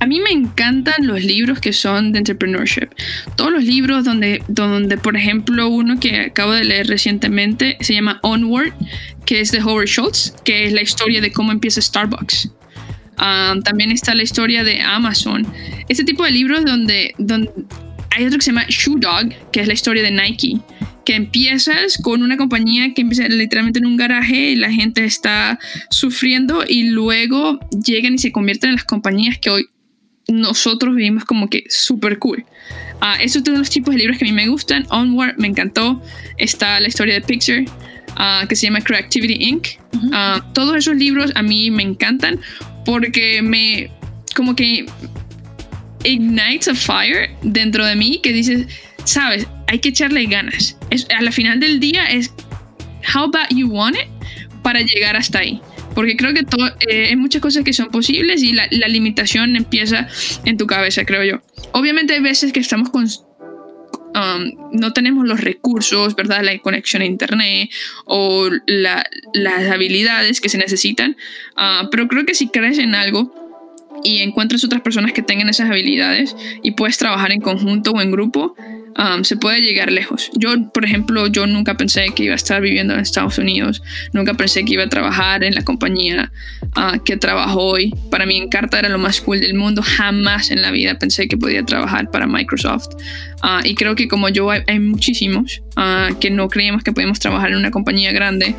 a 0.00 0.06
mí 0.06 0.20
me 0.20 0.30
encantan 0.30 1.06
los 1.06 1.22
libros 1.22 1.60
que 1.60 1.72
son 1.72 2.12
de 2.12 2.18
entrepreneurship. 2.18 2.88
Todos 3.36 3.52
los 3.52 3.64
libros 3.64 4.04
donde, 4.04 4.42
donde, 4.48 4.96
por 4.96 5.16
ejemplo, 5.16 5.68
uno 5.68 5.98
que 5.98 6.20
acabo 6.20 6.52
de 6.52 6.64
leer 6.64 6.86
recientemente 6.86 7.76
se 7.80 7.94
llama 7.94 8.18
Onward, 8.22 8.72
que 9.30 9.40
es 9.40 9.52
de 9.52 9.62
Howard 9.62 9.86
Schultz, 9.86 10.34
que 10.44 10.66
es 10.66 10.72
la 10.72 10.82
historia 10.82 11.20
de 11.20 11.30
cómo 11.30 11.52
empieza 11.52 11.80
Starbucks. 11.80 12.50
Ah, 13.16 13.54
también 13.62 13.92
está 13.92 14.12
la 14.12 14.24
historia 14.24 14.64
de 14.64 14.80
Amazon. 14.80 15.46
Este 15.88 16.02
tipo 16.02 16.24
de 16.24 16.32
libros 16.32 16.64
donde, 16.64 17.14
donde 17.16 17.48
hay 18.10 18.26
otro 18.26 18.38
que 18.38 18.44
se 18.44 18.50
llama 18.50 18.66
Shoe 18.68 18.98
Dog, 18.98 19.32
que 19.52 19.60
es 19.60 19.68
la 19.68 19.74
historia 19.74 20.02
de 20.02 20.10
Nike 20.10 20.58
que 21.04 21.14
empiezas 21.14 21.96
con 22.02 22.24
una 22.24 22.36
compañía 22.36 22.92
que 22.92 23.02
empieza 23.02 23.28
literalmente 23.28 23.78
en 23.78 23.86
un 23.86 23.96
garaje 23.96 24.50
y 24.50 24.56
la 24.56 24.72
gente 24.72 25.04
está 25.04 25.60
sufriendo 25.90 26.64
y 26.66 26.90
luego 26.90 27.60
llegan 27.70 28.14
y 28.14 28.18
se 28.18 28.32
convierten 28.32 28.70
en 28.70 28.76
las 28.76 28.84
compañías 28.84 29.38
que 29.38 29.50
hoy 29.50 29.66
nosotros 30.26 30.96
vivimos 30.96 31.24
como 31.24 31.48
que 31.48 31.64
súper 31.68 32.18
cool. 32.18 32.44
Uh, 33.00 33.22
esos 33.22 33.42
son 33.44 33.58
los 33.58 33.70
tipos 33.70 33.94
de 33.94 34.00
libros 34.00 34.18
que 34.18 34.24
a 34.24 34.28
mí 34.28 34.32
me 34.32 34.48
gustan. 34.48 34.86
Onward 34.90 35.36
me 35.38 35.46
encantó. 35.46 36.02
Está 36.36 36.80
la 36.80 36.88
historia 36.88 37.14
de 37.14 37.20
Pixar 37.20 37.64
ah, 38.16 38.44
que 38.48 38.56
se 38.56 38.66
llama 38.66 38.80
Creativity 38.80 39.44
Inc. 39.44 39.68
Ah, 40.12 40.44
todos 40.54 40.76
esos 40.76 40.96
libros 40.96 41.32
a 41.34 41.42
mí 41.42 41.70
me 41.70 41.82
encantan 41.82 42.40
porque 42.84 43.42
me 43.42 43.90
como 44.34 44.54
que 44.54 44.86
ignites 46.04 46.68
a 46.68 46.74
fire 46.74 47.30
dentro 47.42 47.84
de 47.84 47.94
mí 47.96 48.20
que 48.22 48.32
dices, 48.32 48.66
sabes, 49.04 49.46
hay 49.66 49.78
que 49.78 49.90
echarle 49.90 50.24
ganas. 50.26 50.76
Es, 50.90 51.06
a 51.16 51.22
la 51.22 51.32
final 51.32 51.60
del 51.60 51.80
día 51.80 52.10
es 52.10 52.32
how 53.14 53.24
about 53.24 53.48
you 53.50 53.68
want 53.68 53.96
it 53.96 54.08
para 54.62 54.80
llegar 54.80 55.16
hasta 55.16 55.40
ahí. 55.40 55.60
Porque 55.94 56.16
creo 56.16 56.32
que 56.32 56.44
todo, 56.44 56.68
eh, 56.88 57.08
hay 57.08 57.16
muchas 57.16 57.42
cosas 57.42 57.64
que 57.64 57.72
son 57.72 57.88
posibles 57.88 58.42
y 58.42 58.52
la, 58.52 58.68
la, 58.70 58.86
limitación 58.86 59.56
empieza 59.56 60.06
en 60.44 60.56
tu 60.56 60.66
cabeza, 60.66 61.04
creo 61.04 61.24
yo. 61.24 61.42
Obviamente 61.72 62.14
hay 62.14 62.20
veces 62.20 62.52
que 62.52 62.60
estamos 62.60 62.90
con... 62.90 63.08
Um, 64.14 64.70
no 64.72 64.92
tenemos 64.92 65.26
los 65.26 65.40
recursos, 65.40 66.16
¿verdad? 66.16 66.42
La 66.42 66.58
conexión 66.58 67.02
a 67.02 67.04
internet 67.04 67.70
o 68.06 68.48
la, 68.66 69.08
las 69.32 69.70
habilidades 69.70 70.40
que 70.40 70.48
se 70.48 70.58
necesitan. 70.58 71.16
Uh, 71.56 71.88
pero 71.90 72.08
creo 72.08 72.26
que 72.26 72.34
si 72.34 72.48
crees 72.48 72.78
en 72.78 72.94
algo 72.94 73.32
y 74.02 74.18
encuentras 74.18 74.64
otras 74.64 74.80
personas 74.80 75.12
que 75.12 75.22
tengan 75.22 75.48
esas 75.48 75.70
habilidades 75.70 76.34
y 76.62 76.72
puedes 76.72 76.98
trabajar 76.98 77.32
en 77.32 77.40
conjunto 77.40 77.92
o 77.92 78.00
en 78.00 78.10
grupo, 78.10 78.56
Um, 79.00 79.24
se 79.24 79.36
puede 79.36 79.62
llegar 79.62 79.90
lejos. 79.90 80.30
Yo, 80.34 80.70
por 80.74 80.84
ejemplo, 80.84 81.26
yo 81.28 81.46
nunca 81.46 81.74
pensé 81.78 82.08
que 82.14 82.24
iba 82.24 82.34
a 82.34 82.36
estar 82.36 82.60
viviendo 82.60 82.92
en 82.92 83.00
Estados 83.00 83.38
Unidos, 83.38 83.82
nunca 84.12 84.34
pensé 84.34 84.62
que 84.62 84.74
iba 84.74 84.82
a 84.82 84.88
trabajar 84.90 85.42
en 85.42 85.54
la 85.54 85.62
compañía 85.62 86.30
uh, 86.76 87.02
que 87.02 87.16
trabajo 87.16 87.60
hoy. 87.62 87.94
Para 88.10 88.26
mí 88.26 88.36
Encarta 88.36 88.78
era 88.78 88.90
lo 88.90 88.98
más 88.98 89.22
cool 89.22 89.40
del 89.40 89.54
mundo, 89.54 89.82
jamás 89.82 90.50
en 90.50 90.60
la 90.60 90.70
vida 90.70 90.98
pensé 90.98 91.28
que 91.28 91.38
podía 91.38 91.64
trabajar 91.64 92.10
para 92.10 92.26
Microsoft. 92.26 92.88
Uh, 93.42 93.64
y 93.64 93.74
creo 93.74 93.94
que 93.94 94.06
como 94.06 94.28
yo 94.28 94.50
hay, 94.50 94.78
muchísimos 94.78 95.62
uh, 95.78 96.14
que 96.18 96.30
no 96.30 96.48
creíamos 96.50 96.82
que 96.82 96.92
podíamos 96.92 97.20
trabajar 97.20 97.52
en 97.52 97.56
una 97.56 97.70
compañía 97.70 98.12
grande 98.12 98.54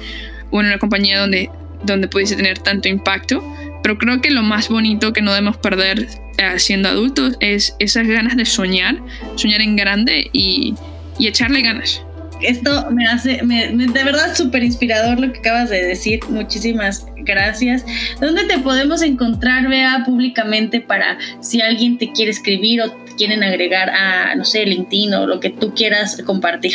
o 0.50 0.60
en 0.60 0.66
una 0.68 0.80
compañía 0.80 1.20
donde, 1.20 1.52
donde 1.84 2.08
pudiese 2.08 2.36
tener 2.36 2.58
tanto 2.58 2.90
impacto. 2.90 3.44
Pero 3.84 3.98
creo 3.98 4.22
que 4.22 4.32
lo 4.32 4.44
más 4.44 4.70
bonito 4.70 5.14
que 5.14 5.22
no 5.22 5.32
debemos 5.32 5.58
perder 5.58 6.08
eh, 6.38 6.60
siendo 6.60 6.90
adultos 6.90 7.36
es 7.40 7.76
esas 7.80 8.08
ganas 8.08 8.38
de 8.38 8.46
soñar, 8.46 8.98
soñar 9.36 9.62
en 9.62 9.76
grande 9.76 10.30
y, 10.34 10.76
y 11.18 11.28
echarle 11.28 11.62
ganas. 11.62 12.02
Esto 12.42 12.90
me 12.90 13.06
hace, 13.06 13.44
me, 13.44 13.68
de 13.68 14.04
verdad 14.04 14.36
súper 14.36 14.64
inspirador 14.64 15.20
lo 15.20 15.32
que 15.32 15.40
acabas 15.40 15.70
de 15.70 15.84
decir. 15.84 16.20
Muchísimas 16.30 17.06
gracias. 17.18 17.86
¿Dónde 18.20 18.46
te 18.46 18.58
podemos 18.60 19.02
encontrar, 19.04 19.68
Bea, 19.70 20.04
públicamente 20.06 20.82
para 20.82 21.20
si 21.42 21.62
alguien 21.62 21.98
te 21.98 22.12
quiere 22.12 22.32
escribir 22.32 22.82
o 22.82 23.06
quieren 23.16 23.44
agregar 23.44 23.90
a, 23.92 24.34
no 24.36 24.44
sé, 24.44 24.66
LinkedIn 24.66 25.14
o 25.14 25.28
lo 25.28 25.40
que 25.40 25.52
tú 25.52 25.74
quieras 25.76 26.20
compartir? 26.26 26.74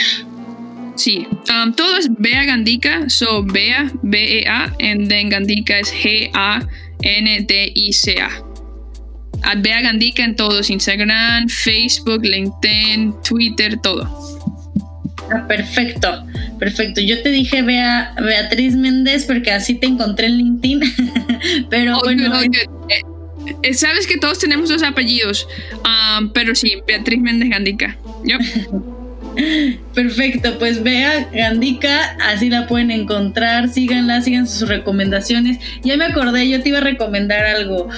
Sí, 0.95 1.27
um, 1.51 1.73
todo 1.75 1.97
es 1.99 2.09
Bea 2.17 2.45
Gandica, 2.45 3.09
so 3.09 3.43
Bea, 3.45 3.91
B-E-A, 4.03 4.73
and 4.81 5.09
then 5.09 5.29
Gandica 5.29 5.79
es 5.79 5.93
G-A-N-D-I-C-A. 5.93 6.86
At 9.43 9.61
Bea 9.63 9.81
Gandica 9.81 10.25
en 10.25 10.35
todos, 10.35 10.71
Instagram, 10.71 11.49
Facebook, 11.49 12.25
LinkedIn, 12.25 13.15
Twitter, 13.23 13.79
todo. 13.81 14.09
Ah, 15.31 15.47
perfecto, 15.47 16.25
perfecto. 16.59 17.01
Yo 17.01 17.23
te 17.23 17.31
dije 17.31 17.63
Bea, 17.63 18.15
Beatriz 18.21 18.75
Méndez 18.75 19.25
porque 19.25 19.51
así 19.51 19.75
te 19.75 19.87
encontré 19.87 20.27
en 20.27 20.39
LinkedIn, 20.39 20.81
pero 21.71 21.99
bueno. 22.01 22.41
Eh, 22.41 23.03
eh, 23.63 23.75
sabes 23.75 24.07
que 24.07 24.17
todos 24.19 24.39
tenemos 24.39 24.69
dos 24.69 24.83
apellidos, 24.83 25.47
um, 25.85 26.33
pero 26.33 26.55
sí, 26.55 26.75
Beatriz 26.87 27.21
Méndez 27.21 27.51
Gandica. 27.51 27.97
Yep. 28.25 28.41
Perfecto, 29.95 30.59
pues 30.59 30.83
vea 30.83 31.29
Gandica, 31.33 32.17
así 32.23 32.49
la 32.49 32.67
pueden 32.67 32.91
encontrar, 32.91 33.69
síganla, 33.69 34.21
sigan 34.23 34.47
sus 34.47 34.69
recomendaciones. 34.69 35.59
Ya 35.83 35.97
me 35.97 36.05
acordé, 36.05 36.49
yo 36.49 36.63
te 36.63 36.71
iba 36.71 36.79
a 36.79 36.83
recomendar 36.83 37.45
algo. 37.45 37.89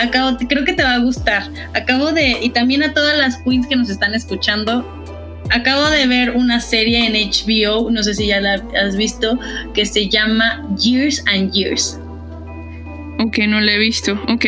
acabo, 0.00 0.36
creo 0.48 0.64
que 0.64 0.72
te 0.72 0.82
va 0.82 0.94
a 0.94 0.98
gustar. 0.98 1.44
Acabo 1.74 2.12
de, 2.12 2.38
y 2.40 2.50
también 2.50 2.82
a 2.82 2.92
todas 2.92 3.16
las 3.16 3.36
queens 3.38 3.66
que 3.66 3.76
nos 3.76 3.90
están 3.90 4.14
escuchando, 4.14 4.86
acabo 5.50 5.88
de 5.90 6.06
ver 6.06 6.30
una 6.30 6.60
serie 6.60 7.06
en 7.06 7.12
HBO, 7.12 7.90
no 7.90 8.02
sé 8.02 8.14
si 8.14 8.26
ya 8.26 8.40
la 8.40 8.62
has 8.82 8.96
visto, 8.96 9.38
que 9.74 9.84
se 9.84 10.08
llama 10.08 10.66
Years 10.78 11.22
and 11.26 11.52
Years. 11.52 11.98
Ok, 13.18 13.38
no 13.48 13.60
la 13.60 13.72
he 13.72 13.78
visto. 13.78 14.18
Ok. 14.28 14.46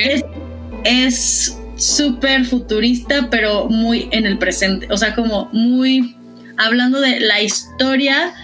Es 0.85 1.59
súper 1.77 2.45
futurista, 2.45 3.29
pero 3.31 3.69
muy 3.69 4.09
en 4.13 4.25
el 4.25 4.39
presente. 4.39 4.87
O 4.91 4.97
sea, 4.97 5.15
como 5.15 5.49
muy 5.53 6.17
hablando 6.57 7.01
de 7.01 7.21
la 7.21 7.41
historia 7.41 8.35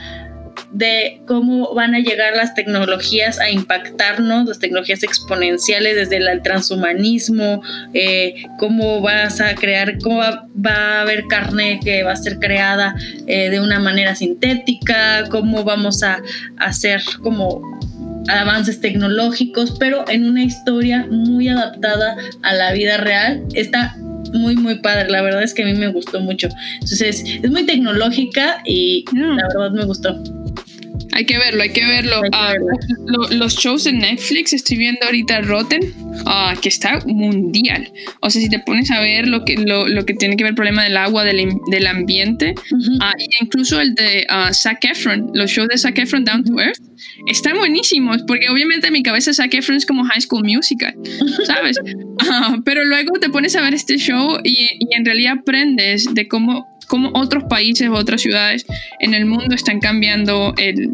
de 0.73 1.23
cómo 1.27 1.75
van 1.75 1.95
a 1.95 2.01
llegar 2.01 2.37
las 2.37 2.55
tecnologías 2.55 3.39
a 3.39 3.51
impactarnos, 3.51 4.47
las 4.47 4.59
tecnologías 4.59 5.03
exponenciales 5.03 5.97
desde 5.97 6.17
el 6.17 6.43
transhumanismo, 6.43 7.63
eh, 7.95 8.45
cómo 8.59 9.01
vas 9.01 9.41
a 9.41 9.55
crear, 9.55 9.99
cómo 9.99 10.19
va, 10.19 10.47
a 10.67 11.01
haber 11.03 11.25
carne 11.27 11.81
que 11.83 12.03
va 12.03 12.13
a 12.13 12.17
ser 12.17 12.39
creada 12.39 12.95
eh, 13.27 13.51
de 13.51 13.61
una 13.61 13.79
manera 13.79 14.15
sintética, 14.15 15.25
cómo 15.31 15.65
vamos 15.65 16.03
a, 16.03 16.23
hacer 16.59 17.01
como 17.23 17.63
avances 18.29 18.81
tecnológicos, 18.81 19.77
pero 19.79 20.05
en 20.09 20.27
una 20.27 20.43
historia 20.43 21.07
muy 21.09 21.49
adaptada 21.49 22.17
a 22.43 22.55
la 22.55 22.73
vida 22.73 22.99
real. 22.99 23.43
Está 23.55 23.97
muy, 24.33 24.57
muy 24.57 24.77
padre. 24.77 25.11
La 25.11 25.23
verdad 25.23 25.43
es 25.43 25.55
que 25.55 25.63
a 25.63 25.67
mí 25.67 25.75
me 25.75 25.89
gustó 25.89 26.21
mucho. 26.21 26.49
Entonces, 26.75 27.25
es 27.43 27.51
muy 27.51 27.65
tecnológica 27.65 28.63
y 28.65 29.05
mm. 29.13 29.37
la 29.37 29.49
verdad 29.49 29.71
me 29.73 29.85
gustó. 29.85 30.17
Hay 31.13 31.25
que 31.25 31.39
verlo, 31.39 31.63
hay 31.63 31.71
que 31.71 31.85
verlo. 31.85 32.21
Ah, 32.33 32.55
los 33.31 33.57
shows 33.57 33.85
de 33.85 33.93
Netflix, 33.93 34.53
estoy 34.53 34.77
viendo 34.77 35.05
ahorita 35.05 35.41
Rotten, 35.43 35.81
uh, 36.27 36.59
que 36.61 36.69
está 36.69 37.01
mundial. 37.07 37.91
O 38.21 38.31
sea, 38.31 38.43
si 38.43 38.49
te 38.49 38.59
pones 38.61 38.91
a 38.91 39.01
ver 39.01 39.27
lo 39.27 39.45
que, 39.45 39.57
lo, 39.57 39.89
lo 39.89 40.05
que 40.05 40.15
tiene 40.15 40.37
que 40.37 40.45
ver 40.45 40.51
el 40.51 40.57
problema 40.57 40.85
del 40.85 40.97
agua, 40.97 41.25
del, 41.25 41.49
del 41.71 41.87
ambiente, 41.87 42.55
uh, 42.73 43.23
incluso 43.41 43.81
el 43.81 43.95
de 43.95 44.27
Zac 44.53 44.85
Efron, 44.85 45.31
los 45.35 45.51
shows 45.51 45.69
de 45.69 45.79
Zac 45.79 45.99
Efron 45.99 46.25
Down 46.25 46.45
to 46.45 46.61
Earth, 46.61 46.81
están 47.27 47.57
buenísimos, 47.59 48.23
porque 48.27 48.49
obviamente 48.49 48.89
en 48.89 48.93
mi 48.93 49.03
cabeza 49.03 49.33
Zac 49.33 49.55
Efron 49.55 49.77
es 49.77 49.87
como 49.87 50.05
High 50.05 50.21
School 50.23 50.45
Musical, 50.45 50.95
¿sabes? 51.47 51.79
pero 52.65 52.85
luego 52.85 53.19
te 53.21 53.31
pones 53.31 53.55
a 53.57 53.63
ver 53.63 53.75
este 53.75 53.99
show 53.99 54.39
y, 54.43 54.69
y 54.79 54.95
en 54.95 55.05
realidad 55.05 55.39
aprendes 55.41 56.13
de 56.13 56.29
cómo 56.29 56.78
cómo 56.89 57.11
otros 57.15 57.45
países 57.45 57.89
o 57.89 57.93
otras 57.93 58.21
ciudades 58.21 58.67
en 58.99 59.15
el 59.15 59.27
mundo 59.27 59.55
están 59.55 59.79
cambiando 59.79 60.55
el, 60.57 60.91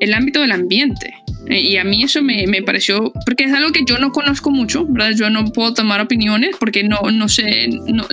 el 0.00 0.14
ámbito 0.14 0.40
del 0.40 0.52
ambiente. 0.52 1.14
Eh, 1.46 1.60
y 1.60 1.76
a 1.76 1.84
mí 1.84 2.02
eso 2.02 2.22
me, 2.22 2.46
me, 2.46 2.62
pareció, 2.62 3.12
porque 3.26 3.44
es 3.44 3.52
algo 3.52 3.70
que 3.70 3.82
yo 3.86 3.98
no 3.98 4.12
conozco 4.12 4.50
mucho, 4.50 4.86
¿verdad? 4.86 5.12
Yo 5.14 5.28
no 5.28 5.44
puedo 5.52 5.74
tomar 5.74 6.00
opiniones 6.00 6.56
porque 6.58 6.84
no, 6.84 7.00
no 7.12 7.28
sé, 7.28 7.68
no, 7.68 8.06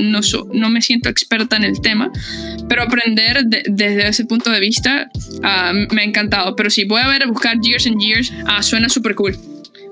no, 0.53 0.69
me 0.69 0.81
siento 0.81 1.07
experta 1.07 1.55
en 1.55 1.63
el 1.63 1.79
tema, 1.79 2.11
pero 2.67 2.83
aprender 2.83 3.45
desde 3.45 4.07
ese 4.07 4.25
punto 4.25 4.49
de 4.49 4.59
vista 4.59 5.09
uh, 5.15 5.93
me 5.93 6.01
ha 6.01 6.05
encantado. 6.05 6.55
Pero 6.57 6.69
si 6.69 6.83
voy 6.83 7.01
a 7.01 7.07
ver, 7.07 7.25
buscar 7.27 7.57
Years 7.61 7.87
and 7.87 8.01
Years, 8.01 8.33
uh, 8.43 8.61
suena 8.61 8.89
súper 8.89 9.15
cool. 9.15 9.37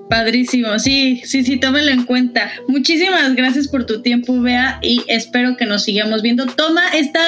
Padrísimo, 0.09 0.79
sí, 0.79 1.21
sí, 1.23 1.43
sí, 1.43 1.57
tómelo 1.57 1.91
en 1.91 2.03
cuenta. 2.03 2.51
Muchísimas 2.67 3.35
gracias 3.35 3.67
por 3.67 3.85
tu 3.85 4.01
tiempo, 4.01 4.41
Bea, 4.41 4.79
y 4.81 5.03
espero 5.07 5.55
que 5.55 5.67
nos 5.67 5.83
sigamos 5.83 6.23
viendo. 6.23 6.47
Toma 6.47 6.81
esta 6.95 7.21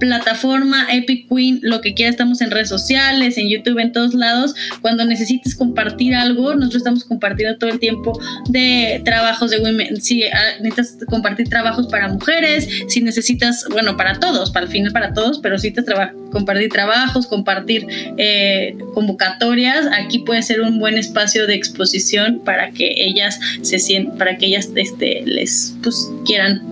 plataforma 0.00 0.86
Epic 0.90 1.28
Queen, 1.28 1.60
lo 1.62 1.82
que 1.82 1.92
quieras, 1.92 2.14
estamos 2.14 2.40
en 2.40 2.50
redes 2.50 2.70
sociales, 2.70 3.36
en 3.36 3.50
YouTube, 3.50 3.78
en 3.78 3.92
todos 3.92 4.14
lados. 4.14 4.54
Cuando 4.80 5.04
necesites 5.04 5.54
compartir 5.54 6.14
algo, 6.14 6.54
nosotros 6.54 6.76
estamos 6.76 7.04
compartiendo 7.04 7.58
todo 7.58 7.68
el 7.68 7.78
tiempo 7.78 8.18
de 8.48 9.02
trabajos 9.04 9.50
de 9.50 9.58
women. 9.58 10.00
Si 10.00 10.24
ah, 10.24 10.56
necesitas 10.62 11.06
compartir 11.08 11.50
trabajos 11.50 11.86
para 11.88 12.08
mujeres, 12.08 12.66
si 12.88 13.02
necesitas, 13.02 13.66
bueno, 13.70 13.98
para 13.98 14.18
todos, 14.20 14.50
para 14.50 14.64
el 14.64 14.72
final 14.72 14.90
para 14.92 15.12
todos, 15.12 15.38
pero 15.40 15.58
si 15.58 15.68
necesitas 15.68 16.12
compartir 16.30 16.70
trabajos, 16.70 17.26
compartir 17.26 17.86
eh, 18.16 18.74
convocatorias, 18.94 19.86
aquí 19.92 20.20
puede 20.20 20.42
ser 20.42 20.62
un 20.62 20.78
buen 20.78 20.96
espacio 20.96 21.46
de 21.46 21.56
exposición 21.56 22.21
para 22.44 22.70
que 22.70 22.94
ellas 22.96 23.38
se 23.62 23.78
sientan, 23.78 24.18
para 24.18 24.36
que 24.36 24.46
ellas 24.46 24.70
este, 24.74 25.22
les 25.24 25.74
pues, 25.82 26.10
quieran 26.26 26.62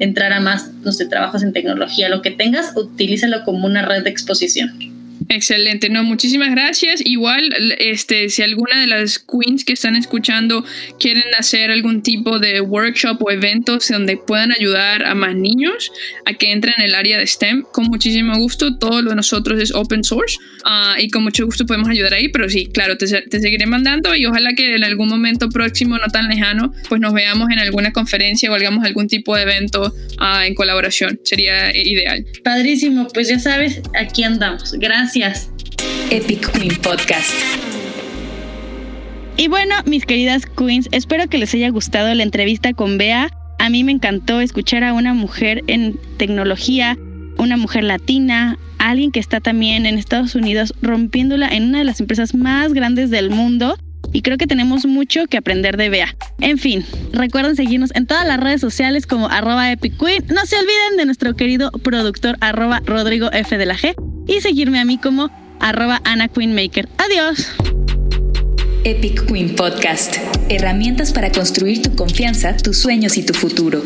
entrar 0.00 0.32
a 0.32 0.40
más 0.40 0.70
no 0.84 0.92
sé, 0.92 1.06
trabajos 1.06 1.42
en 1.42 1.52
tecnología. 1.52 2.08
Lo 2.08 2.22
que 2.22 2.30
tengas, 2.30 2.76
utilízalo 2.76 3.44
como 3.44 3.66
una 3.66 3.82
red 3.82 4.02
de 4.02 4.10
exposición. 4.10 4.88
Excelente, 5.30 5.90
no, 5.90 6.04
muchísimas 6.04 6.50
gracias. 6.50 7.04
Igual, 7.04 7.52
este, 7.78 8.30
si 8.30 8.42
alguna 8.42 8.80
de 8.80 8.86
las 8.86 9.18
queens 9.18 9.64
que 9.64 9.74
están 9.74 9.94
escuchando 9.94 10.64
quieren 10.98 11.34
hacer 11.38 11.70
algún 11.70 12.02
tipo 12.02 12.38
de 12.38 12.62
workshop 12.62 13.22
o 13.22 13.30
eventos 13.30 13.88
donde 13.88 14.16
puedan 14.16 14.52
ayudar 14.52 15.04
a 15.04 15.14
más 15.14 15.34
niños 15.34 15.92
a 16.24 16.32
que 16.32 16.50
entren 16.50 16.74
en 16.78 16.84
el 16.84 16.94
área 16.94 17.18
de 17.18 17.26
STEM, 17.26 17.64
con 17.72 17.84
muchísimo 17.86 18.38
gusto. 18.38 18.78
Todo 18.78 19.02
lo 19.02 19.10
de 19.10 19.16
nosotros 19.16 19.60
es 19.60 19.74
open 19.74 20.02
source 20.02 20.38
ah, 20.68 20.96
y 20.98 21.08
con 21.08 21.24
mucho 21.24 21.44
gusto 21.44 21.66
podemos 21.66 21.88
ayudar 21.88 22.14
ahí. 22.14 22.28
Pero 22.28 22.48
sí, 22.48 22.66
claro, 22.66 22.96
te, 22.96 23.06
seguiré 23.06 23.66
mandando 23.66 24.14
y 24.14 24.26
ojalá 24.26 24.52
que 24.54 24.74
en 24.74 24.84
algún 24.84 25.08
momento 25.08 25.48
próximo, 25.48 25.96
no 25.96 26.06
tan 26.12 26.28
lejano, 26.28 26.72
pues 26.88 27.00
nos 27.00 27.12
veamos 27.12 27.50
en 27.50 27.58
alguna 27.58 27.92
conferencia 27.92 28.50
o 28.50 28.54
hagamos 28.54 28.84
algún 28.84 29.08
tipo 29.08 29.34
de 29.34 29.42
evento 29.42 29.92
ah, 30.18 30.46
en 30.46 30.54
colaboración. 30.54 31.18
Sería 31.24 31.74
ideal. 31.76 32.24
Padrísimo, 32.44 33.08
pues 33.08 33.28
ya 33.28 33.38
sabes, 33.38 33.80
aquí 33.98 34.22
andamos. 34.22 34.74
Gracias. 34.74 35.50
Epic 36.10 36.50
Queen 36.52 36.76
Podcast. 36.76 37.32
Y 39.36 39.46
bueno, 39.46 39.76
mis 39.86 40.04
queridas 40.04 40.42
queens, 40.46 40.88
espero 40.90 41.28
que 41.28 41.38
les 41.38 41.54
haya 41.54 41.70
gustado 41.70 42.12
la 42.12 42.24
entrevista 42.24 42.72
con 42.72 42.98
Bea. 42.98 43.30
A 43.60 43.70
mí 43.70 43.84
me 43.84 43.92
encantó 43.92 44.40
escuchar 44.40 44.82
a 44.82 44.92
una 44.92 45.14
mujer 45.14 45.62
en 45.68 45.96
tecnología, 46.16 46.98
una 47.38 47.56
mujer 47.56 47.84
latina, 47.84 48.58
alguien 48.78 49.10
que 49.10 49.20
está 49.20 49.40
también 49.40 49.86
en 49.86 49.98
Estados 49.98 50.34
Unidos 50.34 50.74
rompiéndola 50.82 51.48
en 51.48 51.64
una 51.64 51.78
de 51.78 51.84
las 51.84 52.00
empresas 52.00 52.34
más 52.34 52.72
grandes 52.72 53.10
del 53.10 53.30
mundo. 53.30 53.76
Y 54.12 54.22
creo 54.22 54.38
que 54.38 54.46
tenemos 54.46 54.86
mucho 54.86 55.26
que 55.26 55.36
aprender 55.36 55.76
de 55.76 55.90
Bea. 55.90 56.16
En 56.40 56.56
fin, 56.58 56.84
recuerden 57.12 57.56
seguirnos 57.56 57.94
en 57.94 58.06
todas 58.06 58.26
las 58.26 58.40
redes 58.40 58.60
sociales 58.60 59.06
como 59.06 59.28
arroba 59.28 59.70
Epic 59.70 59.98
Queen. 59.98 60.24
No 60.28 60.46
se 60.46 60.56
olviden 60.56 60.96
de 60.96 61.04
nuestro 61.04 61.34
querido 61.34 61.70
productor 61.70 62.36
arroba 62.40 62.80
Rodrigo 62.86 63.30
F 63.32 63.58
de 63.58 63.66
la 63.66 63.76
G 63.76 63.94
y 64.26 64.40
seguirme 64.40 64.80
a 64.80 64.84
mí 64.84 64.98
como 64.98 65.30
arroba 65.60 66.00
Ana 66.04 66.30
Maker. 66.34 66.88
Adiós. 66.98 67.48
Epic 68.84 69.26
Queen 69.26 69.54
Podcast. 69.54 70.16
Herramientas 70.48 71.12
para 71.12 71.30
construir 71.30 71.82
tu 71.82 71.94
confianza, 71.94 72.56
tus 72.56 72.78
sueños 72.78 73.18
y 73.18 73.24
tu 73.24 73.34
futuro. 73.34 73.82